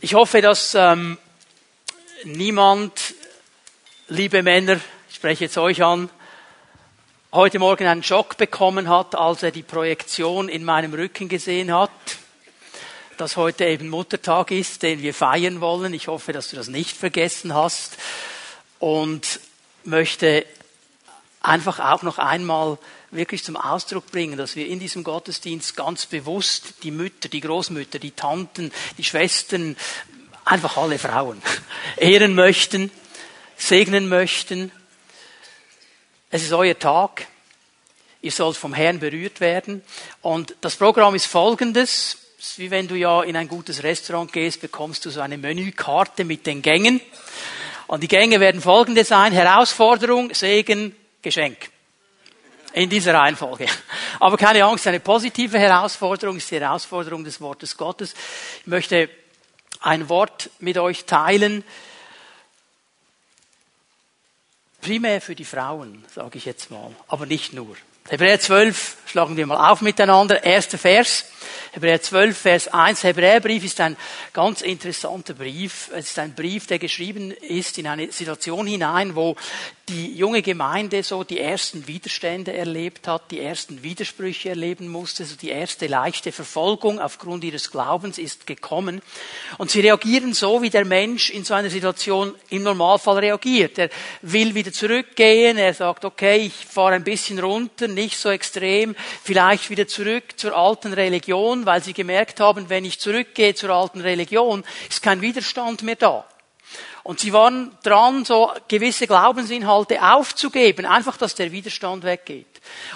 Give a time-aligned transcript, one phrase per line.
[0.00, 1.16] Ich hoffe, dass ähm,
[2.24, 3.14] niemand,
[4.08, 6.10] liebe Männer, ich spreche jetzt euch an,
[7.32, 11.90] heute Morgen einen Schock bekommen hat, als er die Projektion in meinem Rücken gesehen hat,
[13.16, 15.94] dass heute eben Muttertag ist, den wir feiern wollen.
[15.94, 17.96] Ich hoffe, dass du das nicht vergessen hast
[18.80, 19.40] und
[19.84, 20.44] möchte
[21.44, 22.78] einfach auch noch einmal
[23.10, 27.98] wirklich zum Ausdruck bringen, dass wir in diesem Gottesdienst ganz bewusst die Mütter, die Großmütter,
[27.98, 29.76] die Tanten, die Schwestern,
[30.44, 31.40] einfach alle Frauen
[31.96, 32.90] ehren möchten,
[33.56, 34.72] segnen möchten.
[36.30, 37.26] Es ist euer Tag.
[38.22, 39.82] Ihr sollt vom Herrn berührt werden.
[40.22, 42.18] Und das Programm ist folgendes.
[42.38, 45.38] Es ist wie wenn du ja in ein gutes Restaurant gehst, bekommst du so eine
[45.38, 47.00] Menükarte mit den Gängen.
[47.86, 49.32] Und die Gänge werden folgende sein.
[49.32, 51.70] Herausforderung, Segen, Geschenk.
[52.74, 53.66] In dieser Reihenfolge.
[54.20, 58.14] Aber keine Angst, eine positive Herausforderung ist die Herausforderung des Wortes Gottes.
[58.60, 59.08] Ich möchte
[59.80, 61.64] ein Wort mit euch teilen.
[64.80, 67.76] Primär für die Frauen, sage ich jetzt mal, aber nicht nur.
[68.10, 70.44] Hebräer 12 schlagen wir mal auf miteinander.
[70.44, 71.24] Erster Vers.
[71.72, 73.02] Hebräer 12, Vers 1.
[73.02, 73.96] Hebräerbrief ist ein
[74.32, 75.90] ganz interessanter Brief.
[75.94, 79.34] Es ist ein Brief, der geschrieben ist in eine Situation hinein, wo
[79.88, 85.36] die junge Gemeinde so die ersten Widerstände erlebt hat, die ersten Widersprüche erleben musste, so
[85.36, 89.02] die erste leichte Verfolgung aufgrund ihres Glaubens ist gekommen.
[89.58, 93.78] Und sie reagieren so, wie der Mensch in so einer Situation im Normalfall reagiert.
[93.78, 93.90] Er
[94.22, 99.70] will wieder zurückgehen, er sagt, okay, ich fahre ein bisschen runter, nicht so extrem, vielleicht
[99.70, 104.64] wieder zurück zur alten Religion, weil sie gemerkt haben, wenn ich zurückgehe zur alten Religion,
[104.88, 106.26] ist kein Widerstand mehr da.
[107.04, 112.46] Und sie waren dran, so gewisse Glaubensinhalte aufzugeben, einfach, dass der Widerstand weggeht.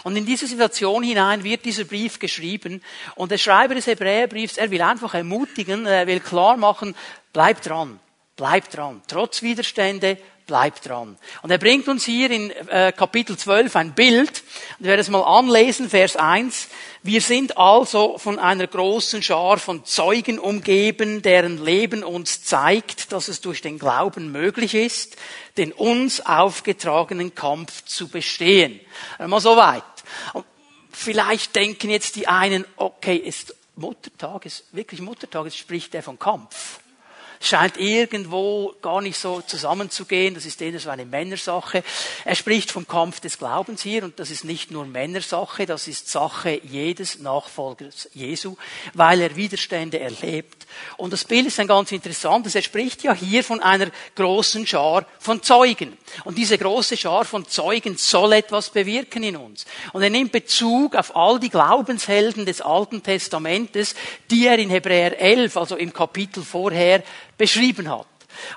[0.03, 2.83] Und in diese Situation hinein wird dieser Brief geschrieben.
[3.17, 6.97] Und der Schreiber des Hebräerbriefs, er will einfach ermutigen, er will klar machen,
[7.35, 8.01] bleib dran,
[8.37, 9.03] bleib dran.
[9.09, 10.17] Trotz Widerstände,
[10.49, 11.17] bleib dran.
[11.43, 14.43] Und er bringt uns hier in äh, Kapitel 12 ein Bild.
[14.81, 16.69] Ich werde es mal anlesen, Vers 1.
[17.05, 23.29] Wir sind also von einer großen Schar von Zeugen umgeben, deren Leben uns zeigt, dass
[23.29, 25.17] es durch den Glauben möglich ist,
[25.57, 28.81] den uns aufgetragenen Kampf zu bestehen.
[29.25, 29.85] Mal so weit.
[30.91, 36.19] Vielleicht denken jetzt die einen, okay, ist Muttertag, ist wirklich Muttertag, jetzt spricht er von
[36.19, 36.81] Kampf
[37.41, 40.35] scheint irgendwo gar nicht so zusammenzugehen.
[40.35, 41.83] Das ist eher so eine Männersache.
[42.25, 46.09] Er spricht vom Kampf des Glaubens hier und das ist nicht nur Männersache, das ist
[46.11, 48.57] Sache jedes Nachfolgers Jesu,
[48.95, 50.67] weil er Widerstände erlebt.
[50.97, 52.55] Und das Bild ist ein ganz interessantes.
[52.55, 55.97] Er spricht ja hier von einer großen Schar von Zeugen.
[56.25, 59.65] Und diese große Schar von Zeugen soll etwas bewirken in uns.
[59.93, 63.95] Und er nimmt Bezug auf all die Glaubenshelden des Alten Testamentes,
[64.31, 67.03] die er in Hebräer 11, also im Kapitel vorher,
[67.39, 68.07] beschrieben hat.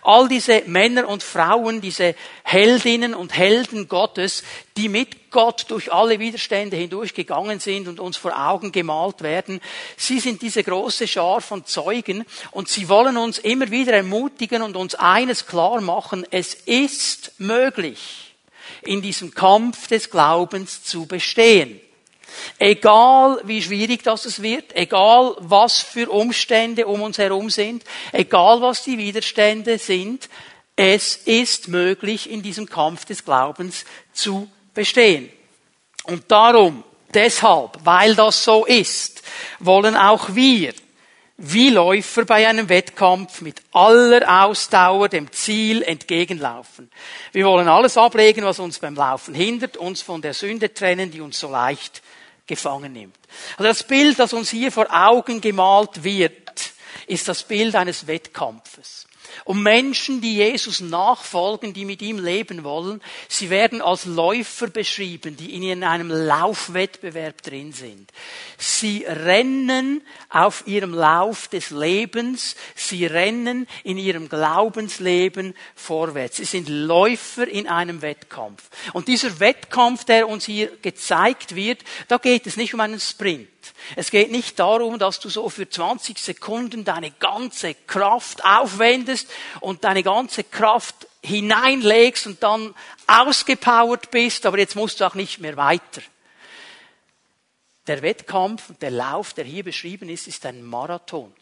[0.03, 4.43] All diese Männer und Frauen, diese Heldinnen und Helden Gottes,
[4.77, 9.61] die mit Gott durch alle Widerstände hindurchgegangen sind und uns vor Augen gemalt werden,
[9.97, 14.75] sie sind diese große Schar von Zeugen und sie wollen uns immer wieder ermutigen und
[14.75, 18.35] uns eines klar machen, es ist möglich,
[18.83, 21.79] in diesem Kampf des Glaubens zu bestehen.
[22.59, 28.61] Egal wie schwierig das es wird, egal was für Umstände um uns herum sind, egal
[28.61, 30.29] was die Widerstände sind,
[30.75, 35.29] es ist möglich, in diesem Kampf des Glaubens zu bestehen.
[36.05, 36.83] Und darum,
[37.13, 39.21] deshalb, weil das so ist,
[39.59, 40.73] wollen auch wir,
[41.37, 46.91] wie Läufer bei einem Wettkampf, mit aller Ausdauer dem Ziel entgegenlaufen.
[47.31, 51.21] Wir wollen alles ablegen, was uns beim Laufen hindert, uns von der Sünde trennen, die
[51.21, 52.01] uns so leicht
[52.51, 53.17] gefangen nimmt.
[53.57, 56.73] Also das Bild, das uns hier vor Augen gemalt wird,
[57.07, 59.07] ist das Bild eines Wettkampfes.
[59.45, 65.35] Und Menschen, die Jesus nachfolgen, die mit ihm leben wollen, sie werden als Läufer beschrieben,
[65.35, 68.11] die in einem Laufwettbewerb drin sind.
[68.57, 76.37] Sie rennen auf ihrem Lauf des Lebens, sie rennen in ihrem Glaubensleben vorwärts.
[76.37, 78.63] Sie sind Läufer in einem Wettkampf.
[78.93, 83.47] Und dieser Wettkampf, der uns hier gezeigt wird, da geht es nicht um einen Sprint.
[83.95, 89.83] Es geht nicht darum, dass du so für 20 Sekunden deine ganze Kraft aufwendest und
[89.83, 92.73] deine ganze Kraft hineinlegst und dann
[93.07, 96.01] ausgepowert bist, aber jetzt musst du auch nicht mehr weiter.
[97.87, 101.33] Der Wettkampf und der Lauf, der hier beschrieben ist, ist ein Marathon.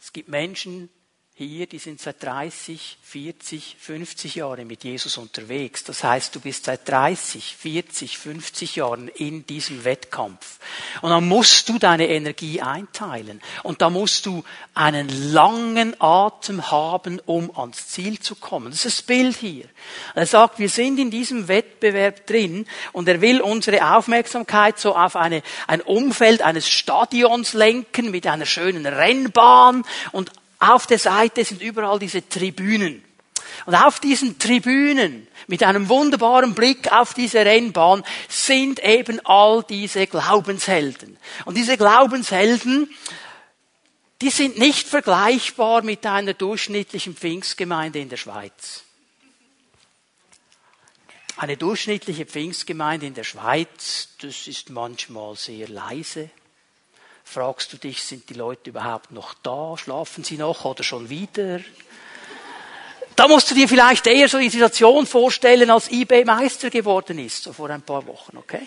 [0.00, 0.88] Es gibt Menschen,
[1.34, 5.82] hier, die sind seit 30, 40, 50 Jahren mit Jesus unterwegs.
[5.82, 10.58] Das heißt, du bist seit 30, 40, 50 Jahren in diesem Wettkampf.
[11.00, 13.40] Und dann musst du deine Energie einteilen.
[13.62, 14.44] Und da musst du
[14.74, 18.70] einen langen Atem haben, um ans Ziel zu kommen.
[18.70, 19.64] Das ist das Bild hier.
[20.14, 25.16] Er sagt, wir sind in diesem Wettbewerb drin und er will unsere Aufmerksamkeit so auf
[25.16, 29.82] eine, ein Umfeld eines Stadions lenken mit einer schönen Rennbahn
[30.12, 30.30] und
[30.62, 33.04] auf der Seite sind überall diese Tribünen.
[33.66, 40.06] Und auf diesen Tribünen, mit einem wunderbaren Blick auf diese Rennbahn, sind eben all diese
[40.06, 41.18] Glaubenshelden.
[41.44, 42.88] Und diese Glaubenshelden,
[44.20, 48.84] die sind nicht vergleichbar mit einer durchschnittlichen Pfingstgemeinde in der Schweiz.
[51.36, 56.30] Eine durchschnittliche Pfingstgemeinde in der Schweiz, das ist manchmal sehr leise,
[57.24, 59.74] fragst du dich, sind die Leute überhaupt noch da?
[59.76, 61.60] Schlafen sie noch oder schon wieder?
[63.16, 67.44] Da musst du dir vielleicht eher so die Situation vorstellen, als eBay Meister geworden ist,
[67.44, 68.66] so vor ein paar Wochen, okay?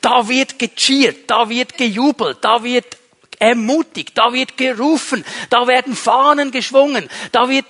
[0.00, 2.98] Da wird gecheert, da wird gejubelt, da wird
[3.38, 7.64] ermutigt, da wird gerufen, da werden Fahnen geschwungen, da wird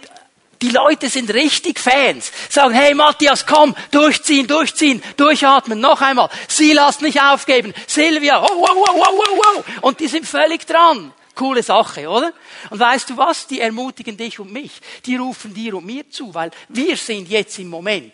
[0.63, 2.33] die Leute sind richtig Fans.
[2.49, 6.29] Sagen, hey Matthias, komm, durchziehen, durchziehen, durchatmen, noch einmal.
[6.49, 7.73] Silas nicht aufgeben.
[7.87, 9.65] Silvia, wow, wow, wow, wow, wow.
[9.83, 11.13] Und die sind völlig dran.
[11.35, 12.33] Coole Sache, oder?
[12.69, 13.47] Und weißt du was?
[13.47, 14.73] Die ermutigen dich und mich.
[15.07, 18.13] Die rufen dir und mir zu, weil wir sind jetzt im Moment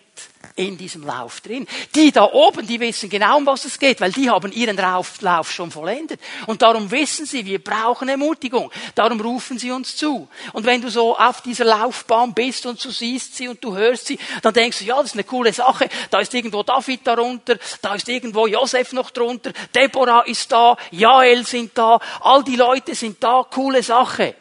[0.57, 1.67] in diesem Lauf drin.
[1.95, 5.53] Die da oben, die wissen genau, um was es geht, weil die haben ihren Lauf
[5.53, 6.21] schon vollendet.
[6.47, 8.73] Und darum wissen sie, wir brauchen Ermutigung.
[8.95, 10.29] Darum rufen sie uns zu.
[10.53, 14.07] Und wenn du so auf dieser Laufbahn bist und du siehst sie und du hörst
[14.07, 15.89] sie, dann denkst du, ja, das ist eine coole Sache.
[16.11, 21.45] Da ist irgendwo David darunter, da ist irgendwo Josef noch drunter, Deborah ist da, Jael
[21.47, 24.35] sind da, all die Leute sind da, coole Sache.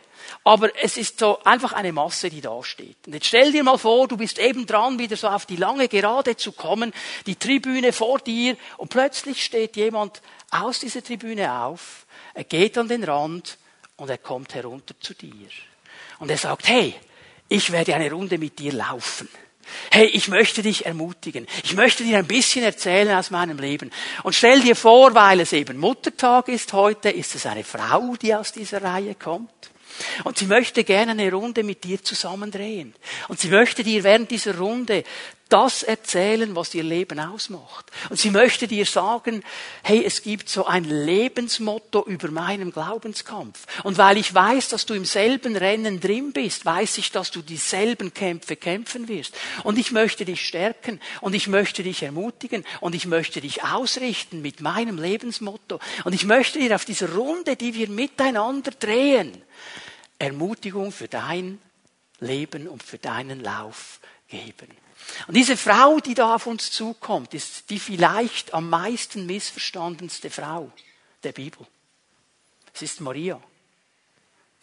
[0.47, 2.97] Aber es ist so einfach eine Masse, die da steht.
[3.07, 5.87] Und jetzt stell dir mal vor, du bist eben dran, wieder so auf die lange
[5.87, 6.93] Gerade zu kommen,
[7.25, 10.21] die Tribüne vor dir, und plötzlich steht jemand
[10.51, 12.05] aus dieser Tribüne auf,
[12.35, 13.57] er geht an den Rand
[13.97, 15.49] und er kommt herunter zu dir.
[16.19, 16.93] Und er sagt, hey,
[17.49, 19.27] ich werde eine Runde mit dir laufen.
[19.89, 21.47] Hey, ich möchte dich ermutigen.
[21.63, 23.91] Ich möchte dir ein bisschen erzählen aus meinem Leben.
[24.21, 28.35] Und stell dir vor, weil es eben Muttertag ist heute, ist es eine Frau, die
[28.35, 29.49] aus dieser Reihe kommt.
[30.23, 32.93] Und sie möchte gerne eine Runde mit dir zusammendrehen.
[33.27, 35.03] Und sie möchte dir während dieser Runde
[35.49, 37.91] das erzählen, was ihr Leben ausmacht.
[38.09, 39.43] Und sie möchte dir sagen,
[39.83, 43.65] hey, es gibt so ein Lebensmotto über meinen Glaubenskampf.
[43.83, 47.43] Und weil ich weiß, dass du im selben Rennen drin bist, weiß ich, dass du
[47.43, 49.35] dieselben Kämpfe kämpfen wirst.
[49.63, 54.41] Und ich möchte dich stärken und ich möchte dich ermutigen und ich möchte dich ausrichten
[54.41, 55.79] mit meinem Lebensmotto.
[56.05, 59.43] Und ich möchte dir auf dieser Runde, die wir miteinander drehen,
[60.17, 61.59] Ermutigung für dein
[62.19, 64.84] Leben und für deinen Lauf geben.
[65.27, 70.71] Und diese Frau, die da auf uns zukommt, ist die vielleicht am meisten missverstandenste Frau
[71.23, 71.65] der Bibel.
[72.73, 73.41] Es ist Maria,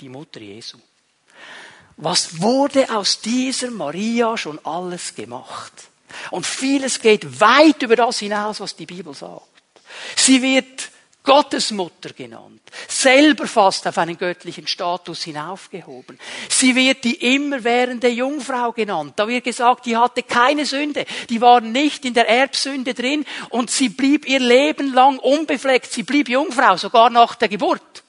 [0.00, 0.78] die Mutter Jesu.
[1.96, 5.72] Was wurde aus dieser Maria schon alles gemacht?
[6.30, 9.46] Und vieles geht weit über das hinaus, was die Bibel sagt.
[10.16, 10.91] Sie wird
[11.24, 16.18] Gottesmutter genannt, selber fast auf einen göttlichen Status hinaufgehoben.
[16.48, 19.14] Sie wird die immerwährende Jungfrau genannt.
[19.16, 23.70] Da wird gesagt, die hatte keine Sünde, die war nicht in der Erbsünde drin und
[23.70, 25.92] sie blieb ihr Leben lang unbefleckt.
[25.92, 28.02] Sie blieb Jungfrau, sogar nach der Geburt.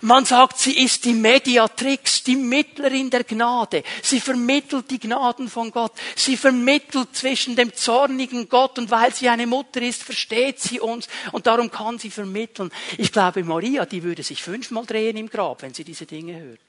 [0.00, 3.82] Man sagt, sie ist die Mediatrix, die Mittlerin der Gnade.
[4.02, 5.92] Sie vermittelt die Gnaden von Gott.
[6.14, 11.08] Sie vermittelt zwischen dem zornigen Gott und weil sie eine Mutter ist, versteht sie uns
[11.32, 12.70] und darum kann sie vermitteln.
[12.96, 16.60] Ich glaube, Maria, die würde sich fünfmal drehen im Grab, wenn sie diese Dinge hört.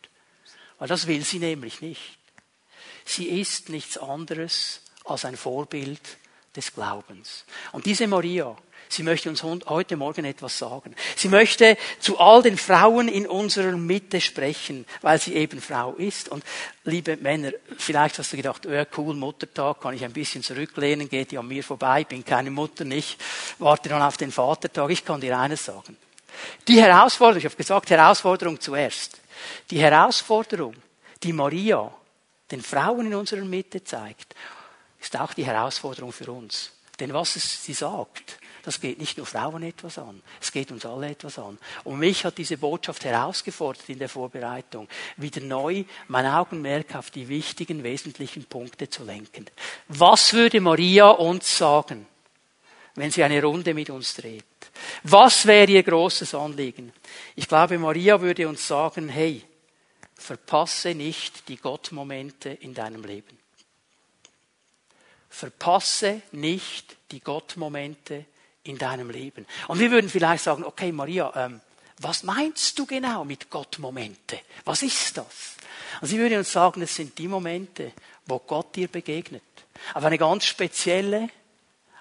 [0.79, 2.17] Weil das will sie nämlich nicht.
[3.05, 6.01] Sie ist nichts anderes als ein Vorbild
[6.55, 7.45] des Glaubens.
[7.73, 8.55] Und diese Maria,
[8.91, 10.95] Sie möchte uns heute Morgen etwas sagen.
[11.15, 16.29] Sie möchte zu all den Frauen in unserer Mitte sprechen, weil sie eben Frau ist.
[16.29, 16.43] Und
[16.85, 21.31] liebe Männer, vielleicht hast du gedacht, oh, cool, Muttertag, kann ich ein bisschen zurücklehnen, geht
[21.31, 23.21] ja an mir vorbei, bin keine Mutter, nicht,
[23.59, 24.89] warte dann auf den Vatertag.
[24.89, 25.95] Ich kann dir eines sagen.
[26.67, 29.19] Die Herausforderung, ich habe gesagt, Herausforderung zuerst.
[29.69, 30.73] Die Herausforderung,
[31.21, 31.93] die Maria
[32.49, 34.33] den Frauen in unserer Mitte zeigt,
[34.99, 36.71] ist auch die Herausforderung für uns.
[36.99, 41.09] Denn was sie sagt, das geht nicht nur Frauen etwas an, es geht uns alle
[41.09, 41.57] etwas an.
[41.83, 44.87] Und mich hat diese Botschaft herausgefordert in der Vorbereitung,
[45.17, 49.45] wieder neu mein Augenmerk auf die wichtigen, wesentlichen Punkte zu lenken.
[49.87, 52.05] Was würde Maria uns sagen,
[52.95, 54.43] wenn sie eine Runde mit uns dreht?
[55.03, 56.91] Was wäre ihr großes Anliegen?
[57.35, 59.43] Ich glaube, Maria würde uns sagen, hey,
[60.15, 63.37] verpasse nicht die Gottmomente in deinem Leben.
[65.29, 68.25] Verpasse nicht die Gottmomente
[68.69, 69.45] in deinem Leben.
[69.67, 71.61] Und wir würden vielleicht sagen, okay, Maria, ähm,
[71.99, 74.39] was meinst du genau mit Gottmomente?
[74.63, 75.57] Was ist das?
[76.01, 77.91] Und sie würde uns sagen, es sind die Momente,
[78.25, 79.43] wo Gott dir begegnet.
[79.93, 81.29] Auf eine ganz spezielle,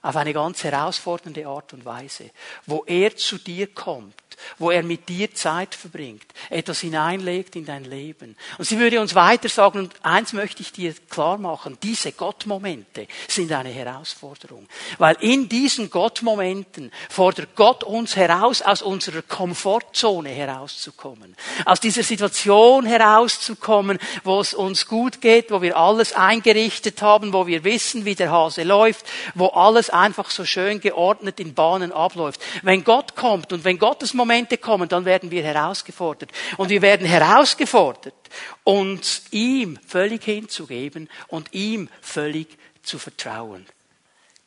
[0.02, 2.30] auf eine ganz herausfordernde Art und Weise,
[2.66, 4.14] wo er zu dir kommt
[4.58, 8.36] wo er mit dir Zeit verbringt, etwas hineinlegt in dein Leben.
[8.56, 13.06] Und sie würde uns weiter sagen, und eins möchte ich dir klar machen, diese Gottmomente
[13.26, 14.66] sind eine Herausforderung.
[14.98, 21.36] Weil in diesen Gottmomenten fordert Gott uns heraus, aus unserer Komfortzone herauszukommen.
[21.64, 27.46] Aus dieser Situation herauszukommen, wo es uns gut geht, wo wir alles eingerichtet haben, wo
[27.46, 32.40] wir wissen, wie der Hase läuft, wo alles einfach so schön geordnet in Bahnen abläuft.
[32.62, 36.30] Wenn Gott kommt und wenn Gottes Moment Momente kommen, dann werden wir herausgefordert.
[36.58, 38.14] Und wir werden herausgefordert,
[38.62, 43.66] uns ihm völlig hinzugeben und ihm völlig zu vertrauen.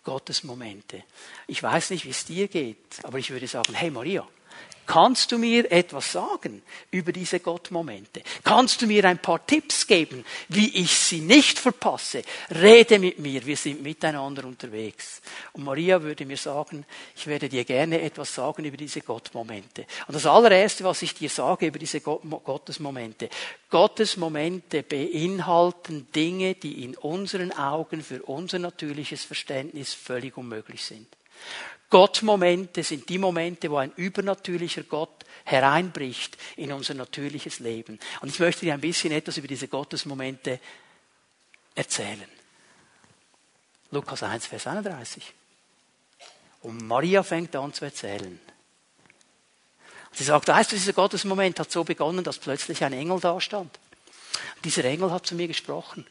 [0.04, 1.04] Gottes Momente.
[1.48, 4.26] Ich weiß nicht, wie es dir geht, aber ich würde sagen, hey Maria,
[4.86, 6.62] Kannst du mir etwas sagen
[6.92, 8.22] über diese Gottmomente?
[8.44, 12.24] Kannst du mir ein paar Tipps geben, wie ich sie nicht verpasse?
[12.50, 15.22] Rede mit mir, wir sind miteinander unterwegs.
[15.54, 16.86] Und Maria würde mir sagen,
[17.16, 19.86] ich werde dir gerne etwas sagen über diese Gottmomente.
[20.08, 23.30] Und das allererste, was ich dir sage über diese Gottesmomente,
[23.70, 31.08] Gottesmomente beinhalten Dinge, die in unseren Augen für unser natürliches Verständnis völlig unmöglich sind.
[31.92, 38.00] Gottmomente sind die Momente, wo ein übernatürlicher Gott hereinbricht in unser natürliches Leben.
[38.22, 40.60] Und ich möchte dir ein bisschen etwas über diese Gottesmomente
[41.76, 42.30] erzählen.
[43.92, 45.34] Lukas 1, Vers 31.
[46.62, 48.40] Und Maria fängt an zu erzählen.
[50.14, 53.80] Sie sagt, weißt du, dieser Gottesmoment hat so begonnen, dass plötzlich ein Engel da stand.
[54.64, 56.06] Dieser Engel hat zu mir gesprochen.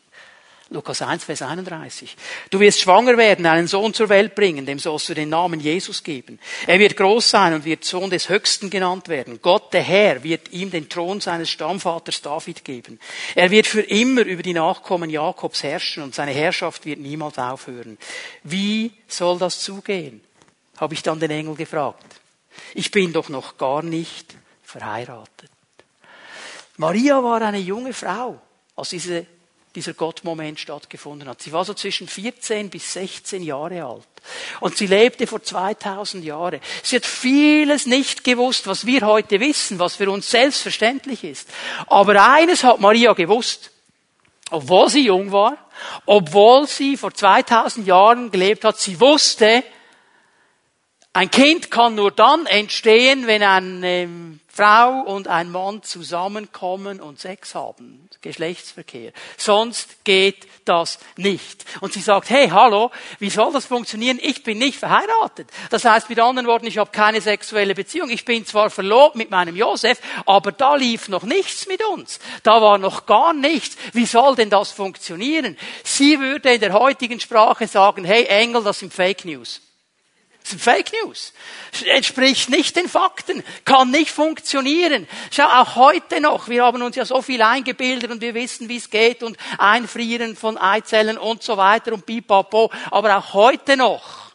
[0.72, 2.16] Lukas 1, Vers 31.
[2.50, 6.04] Du wirst schwanger werden, einen Sohn zur Welt bringen, dem sollst du den Namen Jesus
[6.04, 6.38] geben.
[6.64, 9.40] Er wird groß sein und wird Sohn des Höchsten genannt werden.
[9.42, 13.00] Gott, der Herr, wird ihm den Thron seines Stammvaters David geben.
[13.34, 17.98] Er wird für immer über die Nachkommen Jakobs herrschen und seine Herrschaft wird niemals aufhören.
[18.44, 20.20] Wie soll das zugehen?
[20.76, 22.20] habe ich dann den Engel gefragt.
[22.74, 25.50] Ich bin doch noch gar nicht verheiratet.
[26.78, 28.40] Maria war eine junge Frau,
[28.74, 29.26] als diese
[29.74, 31.42] dieser Gottmoment stattgefunden hat.
[31.42, 34.06] Sie war so zwischen 14 bis 16 Jahre alt.
[34.60, 36.60] Und sie lebte vor 2000 Jahren.
[36.82, 41.48] Sie hat vieles nicht gewusst, was wir heute wissen, was für uns selbstverständlich ist.
[41.86, 43.70] Aber eines hat Maria gewusst.
[44.50, 45.56] Obwohl sie jung war,
[46.06, 49.62] obwohl sie vor 2000 Jahren gelebt hat, sie wusste,
[51.12, 57.56] ein Kind kann nur dann entstehen, wenn eine Frau und ein Mann zusammenkommen und Sex
[57.56, 58.08] haben.
[58.20, 59.12] Geschlechtsverkehr.
[59.36, 61.64] Sonst geht das nicht.
[61.80, 64.18] Und sie sagt, hey, hallo, wie soll das funktionieren?
[64.20, 65.48] Ich bin nicht verheiratet.
[65.70, 68.10] Das heißt mit anderen Worten, ich habe keine sexuelle Beziehung.
[68.10, 72.20] Ich bin zwar verlobt mit meinem Josef, aber da lief noch nichts mit uns.
[72.42, 73.76] Da war noch gar nichts.
[73.94, 75.56] Wie soll denn das funktionieren?
[75.82, 79.60] Sie würde in der heutigen Sprache sagen, hey Engel, das sind Fake News.
[80.58, 81.32] Fake News.
[81.84, 85.06] Entspricht nicht den Fakten, kann nicht funktionieren.
[85.30, 88.76] Schau, auch heute noch, wir haben uns ja so viel eingebildet und wir wissen, wie
[88.76, 92.70] es geht und Einfrieren von Eizellen und so weiter und pipapo.
[92.90, 94.30] Aber auch heute noch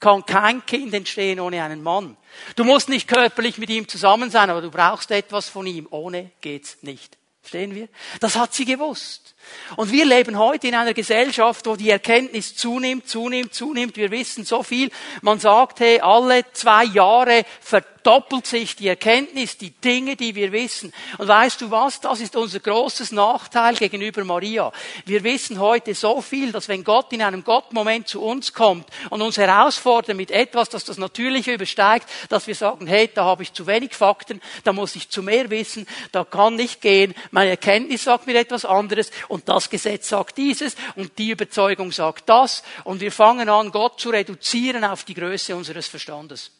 [0.00, 2.16] kann kein Kind entstehen ohne einen Mann.
[2.56, 5.86] Du musst nicht körperlich mit ihm zusammen sein, aber du brauchst etwas von ihm.
[5.90, 7.16] Ohne geht's nicht.
[7.40, 7.88] Verstehen wir?
[8.20, 9.34] Das hat sie gewusst.
[9.76, 13.96] Und wir leben heute in einer Gesellschaft, wo die Erkenntnis zunimmt, zunimmt, zunimmt.
[13.96, 14.90] Wir wissen so viel.
[15.22, 20.92] Man sagt, hey, alle zwei Jahre verdoppelt sich die Erkenntnis, die Dinge, die wir wissen.
[21.18, 22.00] Und weißt du was?
[22.00, 24.72] Das ist unser großes Nachteil gegenüber Maria.
[25.06, 29.22] Wir wissen heute so viel, dass wenn Gott in einem Gottmoment zu uns kommt und
[29.22, 33.52] uns herausfordert mit etwas, das das Natürliche übersteigt, dass wir sagen, hey, da habe ich
[33.52, 38.04] zu wenig Fakten, da muss ich zu mehr wissen, da kann nicht gehen, meine Erkenntnis
[38.04, 43.00] sagt mir etwas anderes und das Gesetz sagt dieses und die Überzeugung sagt das und
[43.00, 46.50] wir fangen an, Gott zu reduzieren auf die Größe unseres Verstandes.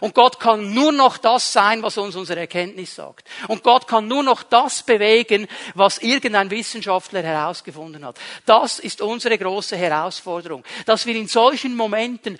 [0.00, 3.28] Und Gott kann nur noch das sein, was uns unsere Erkenntnis sagt.
[3.46, 8.18] Und Gott kann nur noch das bewegen, was irgendein Wissenschaftler herausgefunden hat.
[8.46, 12.36] Das ist unsere große Herausforderung, dass wir in solchen Momenten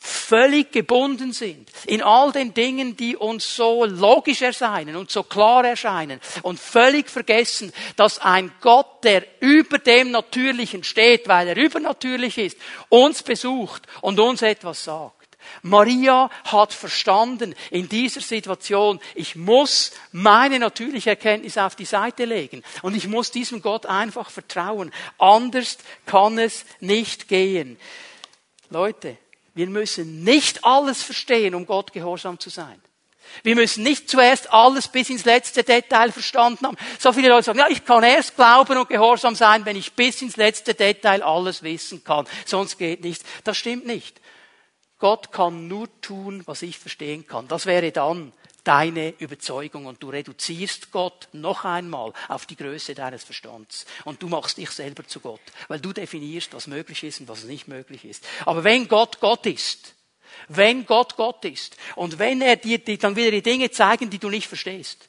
[0.00, 5.64] völlig gebunden sind in all den Dingen, die uns so logisch erscheinen und so klar
[5.64, 12.38] erscheinen und völlig vergessen, dass ein Gott, der über dem Natürlichen steht, weil er übernatürlich
[12.38, 15.16] ist, uns besucht und uns etwas sagt.
[15.62, 22.62] Maria hat verstanden in dieser Situation, ich muss meine natürliche Erkenntnis auf die Seite legen
[22.82, 24.92] und ich muss diesem Gott einfach vertrauen.
[25.18, 27.78] Anders kann es nicht gehen.
[28.70, 29.18] Leute,
[29.56, 32.78] wir müssen nicht alles verstehen, um Gott gehorsam zu sein.
[33.42, 36.76] Wir müssen nicht zuerst alles bis ins letzte Detail verstanden haben.
[36.98, 40.20] So viele Leute sagen, ja, ich kann erst glauben und gehorsam sein, wenn ich bis
[40.20, 42.26] ins letzte Detail alles wissen kann.
[42.44, 43.24] Sonst geht nichts.
[43.44, 44.20] Das stimmt nicht.
[44.98, 47.48] Gott kann nur tun, was ich verstehen kann.
[47.48, 48.32] Das wäre dann
[48.66, 54.28] deine Überzeugung und du reduzierst Gott noch einmal auf die Größe deines Verstands und du
[54.28, 58.04] machst dich selber zu Gott, weil du definierst, was möglich ist und was nicht möglich
[58.04, 58.26] ist.
[58.44, 59.94] Aber wenn Gott Gott ist,
[60.48, 64.30] wenn Gott Gott ist und wenn er dir dann wieder die Dinge zeigen, die du
[64.30, 65.08] nicht verstehst,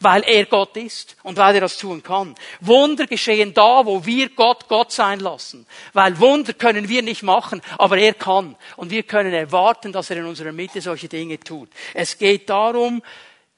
[0.00, 2.34] weil er Gott ist und weil er das tun kann.
[2.60, 5.66] Wunder geschehen da, wo wir Gott Gott sein lassen.
[5.92, 8.56] Weil Wunder können wir nicht machen, aber er kann.
[8.76, 11.68] Und wir können erwarten, dass er in unserer Mitte solche Dinge tut.
[11.94, 13.02] Es geht darum,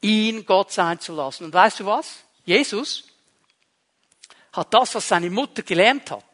[0.00, 1.44] ihn Gott sein zu lassen.
[1.44, 2.24] Und weißt du was?
[2.44, 3.04] Jesus
[4.52, 6.24] hat das, was seine Mutter gelernt hat,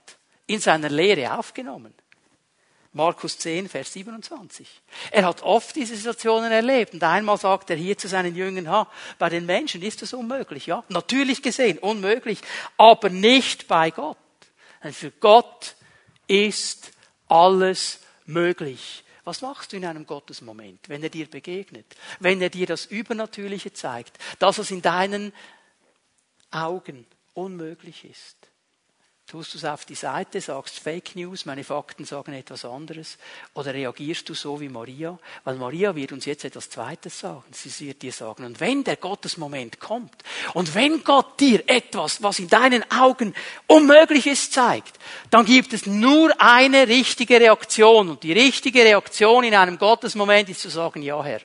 [0.46, 1.92] in seiner Lehre aufgenommen.
[2.96, 4.66] Markus 10, Vers 27.
[5.10, 6.94] Er hat oft diese Situationen erlebt.
[6.94, 10.66] Und einmal sagt er hier zu seinen Jüngern, ha, bei den Menschen ist das unmöglich,
[10.66, 10.82] ja.
[10.88, 12.40] Natürlich gesehen, unmöglich.
[12.78, 14.16] Aber nicht bei Gott.
[14.82, 15.76] Denn für Gott
[16.26, 16.92] ist
[17.28, 19.04] alles möglich.
[19.24, 21.96] Was machst du in einem Gottesmoment, wenn er dir begegnet?
[22.18, 24.16] Wenn er dir das Übernatürliche zeigt?
[24.38, 25.34] Das, was in deinen
[26.50, 28.36] Augen unmöglich ist.
[29.26, 33.18] Tust du es auf die Seite, sagst Fake News, meine Fakten sagen etwas anderes?
[33.54, 35.18] Oder reagierst du so wie Maria?
[35.42, 37.42] Weil Maria wird uns jetzt etwas Zweites sagen.
[37.50, 40.14] Sie wird dir sagen, und wenn der Gottesmoment kommt,
[40.54, 43.34] und wenn Gott dir etwas, was in deinen Augen
[43.66, 44.96] unmöglich ist, zeigt,
[45.30, 48.10] dann gibt es nur eine richtige Reaktion.
[48.10, 51.40] Und die richtige Reaktion in einem Gottesmoment ist zu sagen, ja Herr.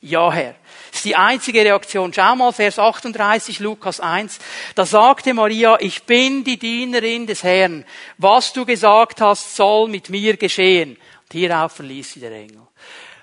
[0.00, 0.54] Ja, Herr.
[0.90, 2.12] Das ist die einzige Reaktion.
[2.12, 4.38] Schau mal, Vers 38, Lukas 1.
[4.74, 7.84] Da sagte Maria, ich bin die Dienerin des Herrn.
[8.16, 10.92] Was du gesagt hast, soll mit mir geschehen.
[10.92, 12.68] Und hierauf verließ sie der Engel.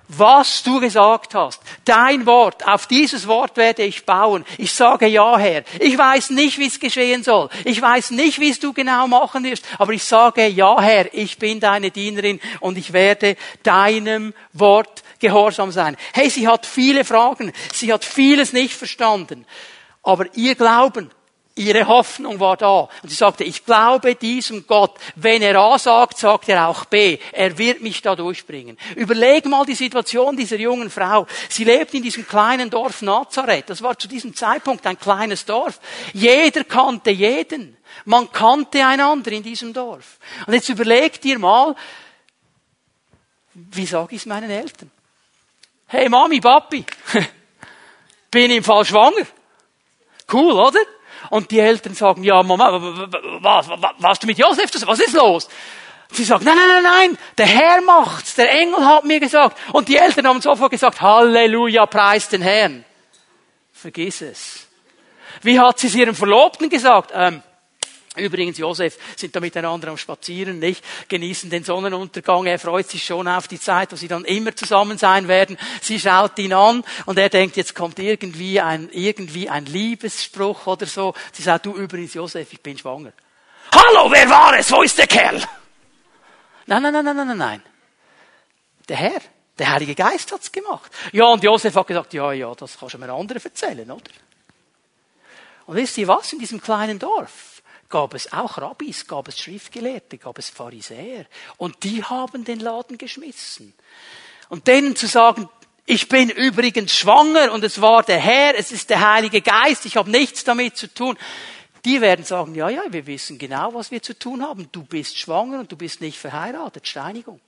[0.07, 4.45] Was du gesagt hast, dein Wort, auf dieses Wort werde ich bauen.
[4.59, 5.63] Ich sage ja, Herr.
[5.79, 7.49] Ich weiß nicht, wie es geschehen soll.
[7.63, 9.65] Ich weiß nicht, wie es du genau machen wirst.
[9.79, 11.11] Aber ich sage ja, Herr.
[11.13, 15.97] Ich bin deine Dienerin und ich werde deinem Wort gehorsam sein.
[16.13, 19.45] Hey, sie hat viele Fragen, sie hat vieles nicht verstanden.
[20.03, 21.09] Aber ihr Glauben,
[21.55, 22.89] ihre Hoffnung war da.
[23.01, 24.97] Und sie sagte, ich glaube diesem Gott.
[25.15, 27.17] Wenn er A sagt, sagt er auch B.
[27.31, 28.77] Er wird mich da durchbringen.
[28.95, 31.25] Überleg mal die Situation dieser jungen Frau.
[31.49, 33.69] Sie lebt in diesem kleinen Dorf Nazareth.
[33.69, 35.79] Das war zu diesem Zeitpunkt ein kleines Dorf.
[36.13, 37.77] Jeder kannte jeden.
[38.03, 40.19] Man kannte einander in diesem Dorf.
[40.45, 41.75] Und jetzt überleg dir mal,
[43.53, 44.91] wie sage ich es meinen Eltern?
[45.87, 46.83] Hey Mami, Papi,
[48.31, 49.25] bin im Fall schwanger.
[50.31, 50.79] Cool, oder?
[51.29, 52.71] Und die Eltern sagen, ja, Mama,
[53.41, 54.71] was, was, warst du mit Josef?
[54.85, 55.47] Was ist los?
[56.11, 59.57] Sie sagt, nein, nein, nein, nein, der Herr macht's, der Engel hat mir gesagt.
[59.73, 62.85] Und die Eltern haben sofort gesagt, Halleluja, preis den Herrn.
[63.73, 64.67] Vergiss es.
[65.41, 67.11] Wie hat sie es ihrem Verlobten gesagt?
[67.13, 67.43] Ähm,
[68.15, 70.83] Übrigens, Josef sind da miteinander am Spazieren, nicht?
[71.07, 72.45] Genießen den Sonnenuntergang.
[72.45, 75.57] Er freut sich schon auf die Zeit, wo sie dann immer zusammen sein werden.
[75.81, 80.85] Sie schaut ihn an und er denkt, jetzt kommt irgendwie ein, irgendwie ein Liebesspruch oder
[80.85, 81.13] so.
[81.31, 83.13] Sie sagt, du übrigens, Josef, ich bin schwanger.
[83.71, 84.71] Hallo, wer war es?
[84.71, 85.41] Wo ist der Kerl?
[86.67, 87.63] Nein, nein, nein, nein, nein, nein.
[88.87, 89.21] Der Herr,
[89.57, 90.91] der Heilige Geist hat's gemacht.
[91.11, 94.11] Ja, und Josef hat gesagt, ja, ja, das kannst du mir andere erzählen, oder?
[95.65, 97.54] Und wisst ihr was in diesem kleinen Dorf?
[97.89, 101.25] Gab es auch Rabbis, gab es Schriftgelehrte, gab es Pharisäer.
[101.57, 103.73] Und die haben den Laden geschmissen.
[104.49, 105.49] Und denen zu sagen,
[105.85, 109.97] ich bin übrigens schwanger und es war der Herr, es ist der Heilige Geist, ich
[109.97, 111.17] habe nichts damit zu tun.
[111.85, 114.67] Die werden sagen, ja, ja, wir wissen genau, was wir zu tun haben.
[114.71, 116.87] Du bist schwanger und du bist nicht verheiratet.
[116.87, 117.39] Steinigung.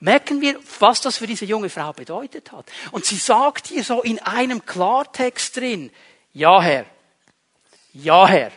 [0.00, 2.64] Merken wir, was das für diese junge Frau bedeutet hat.
[2.90, 5.92] Und sie sagt hier so in einem Klartext drin,
[6.32, 6.86] ja Herr,
[7.92, 8.50] ja Herr,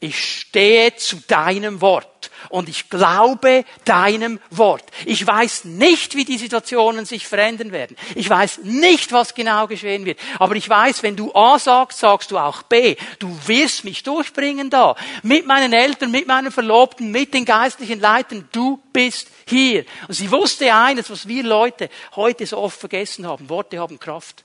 [0.00, 4.84] ich stehe zu deinem Wort und ich glaube deinem Wort.
[5.04, 7.96] Ich weiß nicht, wie die Situationen sich verändern werden.
[8.14, 10.20] Ich weiß nicht, was genau geschehen wird.
[10.38, 12.94] Aber ich weiß, wenn du A sagst, sagst du auch B.
[13.18, 14.94] Du wirst mich durchbringen da.
[15.24, 18.48] Mit meinen Eltern, mit meinen Verlobten, mit den geistlichen Leitern.
[18.52, 19.84] Du bist hier.
[20.06, 23.48] Und sie wusste eines, was wir Leute heute so oft vergessen haben.
[23.48, 24.44] Worte haben Kraft.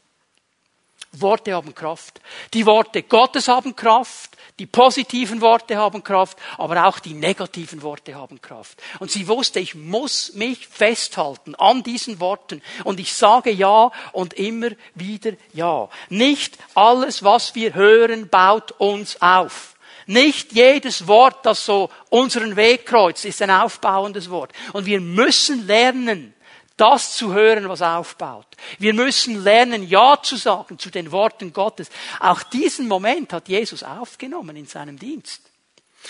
[1.13, 2.21] Worte haben Kraft.
[2.53, 8.15] Die Worte Gottes haben Kraft, die positiven Worte haben Kraft, aber auch die negativen Worte
[8.15, 8.81] haben Kraft.
[8.99, 14.33] Und sie wusste, ich muss mich festhalten an diesen Worten und ich sage ja und
[14.33, 15.89] immer wieder ja.
[16.09, 19.75] Nicht alles, was wir hören, baut uns auf.
[20.05, 24.51] Nicht jedes Wort, das so unseren Weg kreuzt, ist ein aufbauendes Wort.
[24.73, 26.33] Und wir müssen lernen,
[26.77, 28.47] das zu hören, was aufbaut.
[28.79, 31.89] Wir müssen lernen, Ja zu sagen zu den Worten Gottes.
[32.19, 35.41] Auch diesen Moment hat Jesus aufgenommen in seinem Dienst.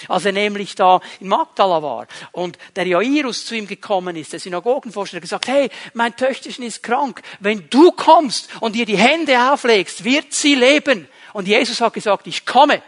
[0.08, 4.40] Als er nämlich da in Magdala war und der Jairus zu ihm gekommen ist, der
[4.40, 7.22] Synagogenvorsteher, gesagt, hey, mein Töchterchen ist krank.
[7.40, 11.08] Wenn du kommst und ihr die Hände auflegst, wird sie leben.
[11.34, 12.82] Und Jesus hat gesagt, ich komme.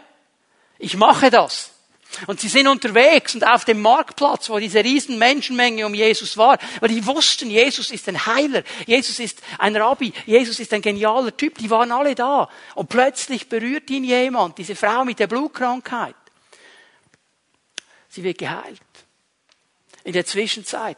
[0.78, 1.75] Ich mache das.
[2.26, 6.58] Und sie sind unterwegs und auf dem Marktplatz, wo diese riesen Menschenmenge um Jesus war,
[6.80, 11.36] weil die wussten, Jesus ist ein Heiler, Jesus ist ein Rabbi, Jesus ist ein genialer
[11.36, 12.48] Typ, die waren alle da.
[12.74, 16.14] Und plötzlich berührt ihn jemand, diese Frau mit der Blutkrankheit.
[18.08, 18.80] Sie wird geheilt.
[20.04, 20.96] In der Zwischenzeit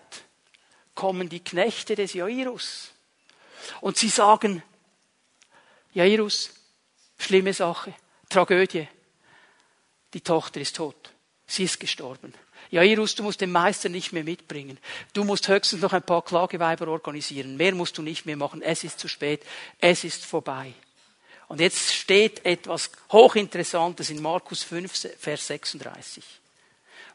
[0.95, 2.93] kommen die Knechte des Jairus
[3.81, 4.63] und sie sagen,
[5.95, 6.51] Jairus,
[7.19, 7.95] schlimme Sache,
[8.29, 8.87] Tragödie
[10.15, 11.13] die Tochter ist tot.
[11.47, 12.35] Sie ist gestorben.
[12.71, 14.79] Jairus, du musst den Meister nicht mehr mitbringen.
[15.15, 17.57] Du musst höchstens noch ein paar Klageweiber organisieren.
[17.57, 18.61] Mehr musst du nicht mehr machen.
[18.61, 19.43] Es ist zu spät.
[19.81, 20.75] Es ist vorbei.
[21.49, 26.23] Und jetzt steht etwas Hochinteressantes in Markus 5, Vers 36.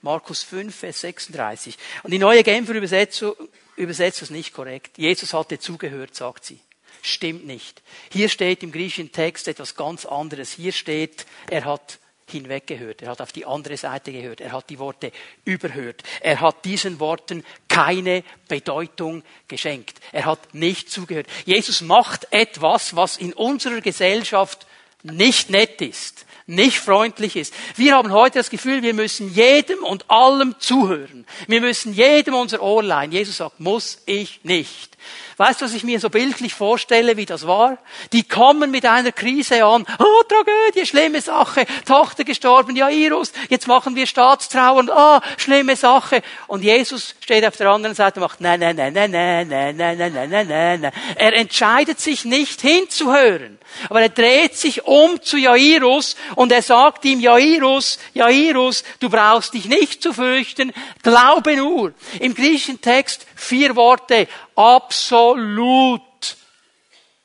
[0.01, 1.77] Markus 5, Vers 36.
[2.01, 3.35] Und die neue Genfer Übersetzung
[3.75, 4.97] übersetzt das nicht korrekt.
[4.97, 6.59] Jesus hatte zugehört, sagt sie.
[7.03, 7.81] Stimmt nicht.
[8.11, 10.51] Hier steht im griechischen Text etwas ganz anderes.
[10.51, 11.99] Hier steht, er hat
[12.29, 13.01] hinweggehört.
[13.01, 14.41] Er hat auf die andere Seite gehört.
[14.41, 15.11] Er hat die Worte
[15.45, 16.03] überhört.
[16.21, 19.99] Er hat diesen Worten keine Bedeutung geschenkt.
[20.11, 21.27] Er hat nicht zugehört.
[21.45, 24.65] Jesus macht etwas, was in unserer Gesellschaft
[25.03, 27.53] nicht nett ist, nicht freundlich ist.
[27.75, 31.25] Wir haben heute das Gefühl, wir müssen jedem und allem zuhören.
[31.47, 33.11] Wir müssen jedem unser Ohr leihen.
[33.11, 34.97] Jesus sagt, muss ich nicht.
[35.37, 37.77] Weißt du, was ich mir so bildlich vorstelle, wie das war?
[38.11, 39.85] Die kommen mit einer Krise an.
[39.99, 41.65] Oh, Tragödie, schlimme Sache.
[41.85, 43.31] Tochter gestorben, Jairus.
[43.49, 44.85] Jetzt machen wir Staatstrauer.
[44.89, 46.21] Ah, oh, schlimme Sache.
[46.47, 49.77] Und Jesus steht auf der anderen Seite und macht, nein, nein, nein, nein, nein, nein,
[49.77, 50.91] nein, nein, nein, nein, nein, nein.
[51.15, 53.57] Er entscheidet sich nicht hinzuhören.
[53.89, 59.53] Aber er dreht sich um zu Jairus und er sagt ihm, Jairus, Jairus, du brauchst
[59.53, 60.73] dich nicht zu fürchten.
[61.01, 61.93] Glaube nur.
[62.19, 66.01] Im griechischen Text vier Worte absolut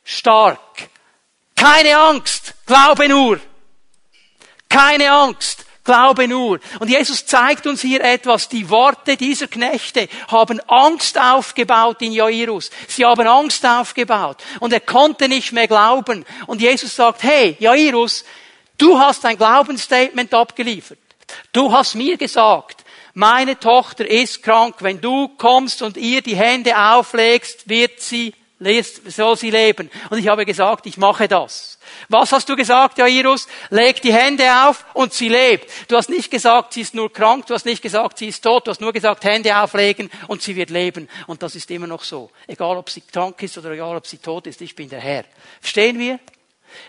[0.04, 0.88] stark.
[1.56, 3.40] Keine Angst, glaube nur.
[4.68, 6.60] Keine Angst, glaube nur.
[6.78, 8.48] Und Jesus zeigt uns hier etwas.
[8.48, 12.70] Die Worte dieser Knechte haben Angst aufgebaut in Jairus.
[12.86, 14.36] Sie haben Angst aufgebaut.
[14.60, 16.24] Und er konnte nicht mehr glauben.
[16.46, 18.24] Und Jesus sagt, hey, Jairus,
[18.76, 20.98] du hast ein Glaubensstatement abgeliefert.
[21.52, 22.77] Du hast mir gesagt,
[23.18, 28.32] meine Tochter ist krank, wenn du kommst und ihr die Hände auflegst, wird sie,
[29.06, 29.90] soll sie leben.
[30.10, 31.80] Und ich habe gesagt, ich mache das.
[32.08, 33.48] Was hast du gesagt, Jairus?
[33.70, 35.68] Leg die Hände auf und sie lebt.
[35.88, 38.68] Du hast nicht gesagt, sie ist nur krank, du hast nicht gesagt, sie ist tot,
[38.68, 41.08] du hast nur gesagt, Hände auflegen und sie wird leben.
[41.26, 42.30] Und das ist immer noch so.
[42.46, 45.24] Egal, ob sie krank ist oder egal, ob sie tot ist, ich bin der Herr.
[45.60, 46.20] Verstehen wir?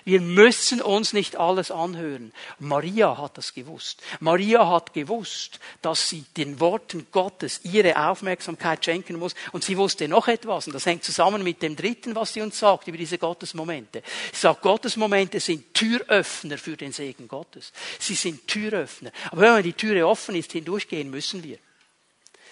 [0.05, 2.33] Wir müssen uns nicht alles anhören.
[2.59, 4.01] Maria hat das gewusst.
[4.19, 9.35] Maria hat gewusst, dass sie den Worten Gottes ihre Aufmerksamkeit schenken muss.
[9.51, 10.67] Und sie wusste noch etwas.
[10.67, 14.03] Und das hängt zusammen mit dem dritten, was sie uns sagt über diese Gottesmomente.
[14.31, 17.71] Sie sagt, Gottesmomente sind Türöffner für den Segen Gottes.
[17.99, 19.11] Sie sind Türöffner.
[19.31, 21.57] Aber wenn die Türe offen ist, hindurchgehen müssen wir.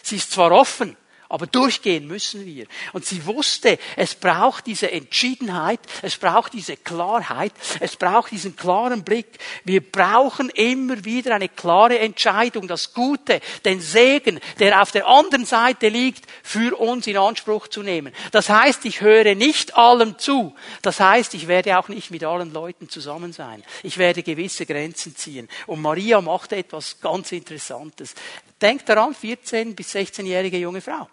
[0.03, 0.95] Sie ist zwar offen,
[1.29, 2.67] aber durchgehen müssen wir.
[2.93, 9.03] Und sie wusste, es braucht diese Entschiedenheit, es braucht diese Klarheit, es braucht diesen klaren
[9.03, 9.27] Blick.
[9.63, 15.45] Wir brauchen immer wieder eine klare Entscheidung, das Gute, den Segen, der auf der anderen
[15.45, 18.13] Seite liegt, für uns in Anspruch zu nehmen.
[18.31, 20.55] Das heißt, ich höre nicht allem zu.
[20.81, 23.63] Das heißt, ich werde auch nicht mit allen Leuten zusammen sein.
[23.83, 25.49] Ich werde gewisse Grenzen ziehen.
[25.65, 28.15] Und Maria macht etwas ganz Interessantes.
[28.61, 31.07] Denkt daran, 14 bis 16-jährige junge Frau.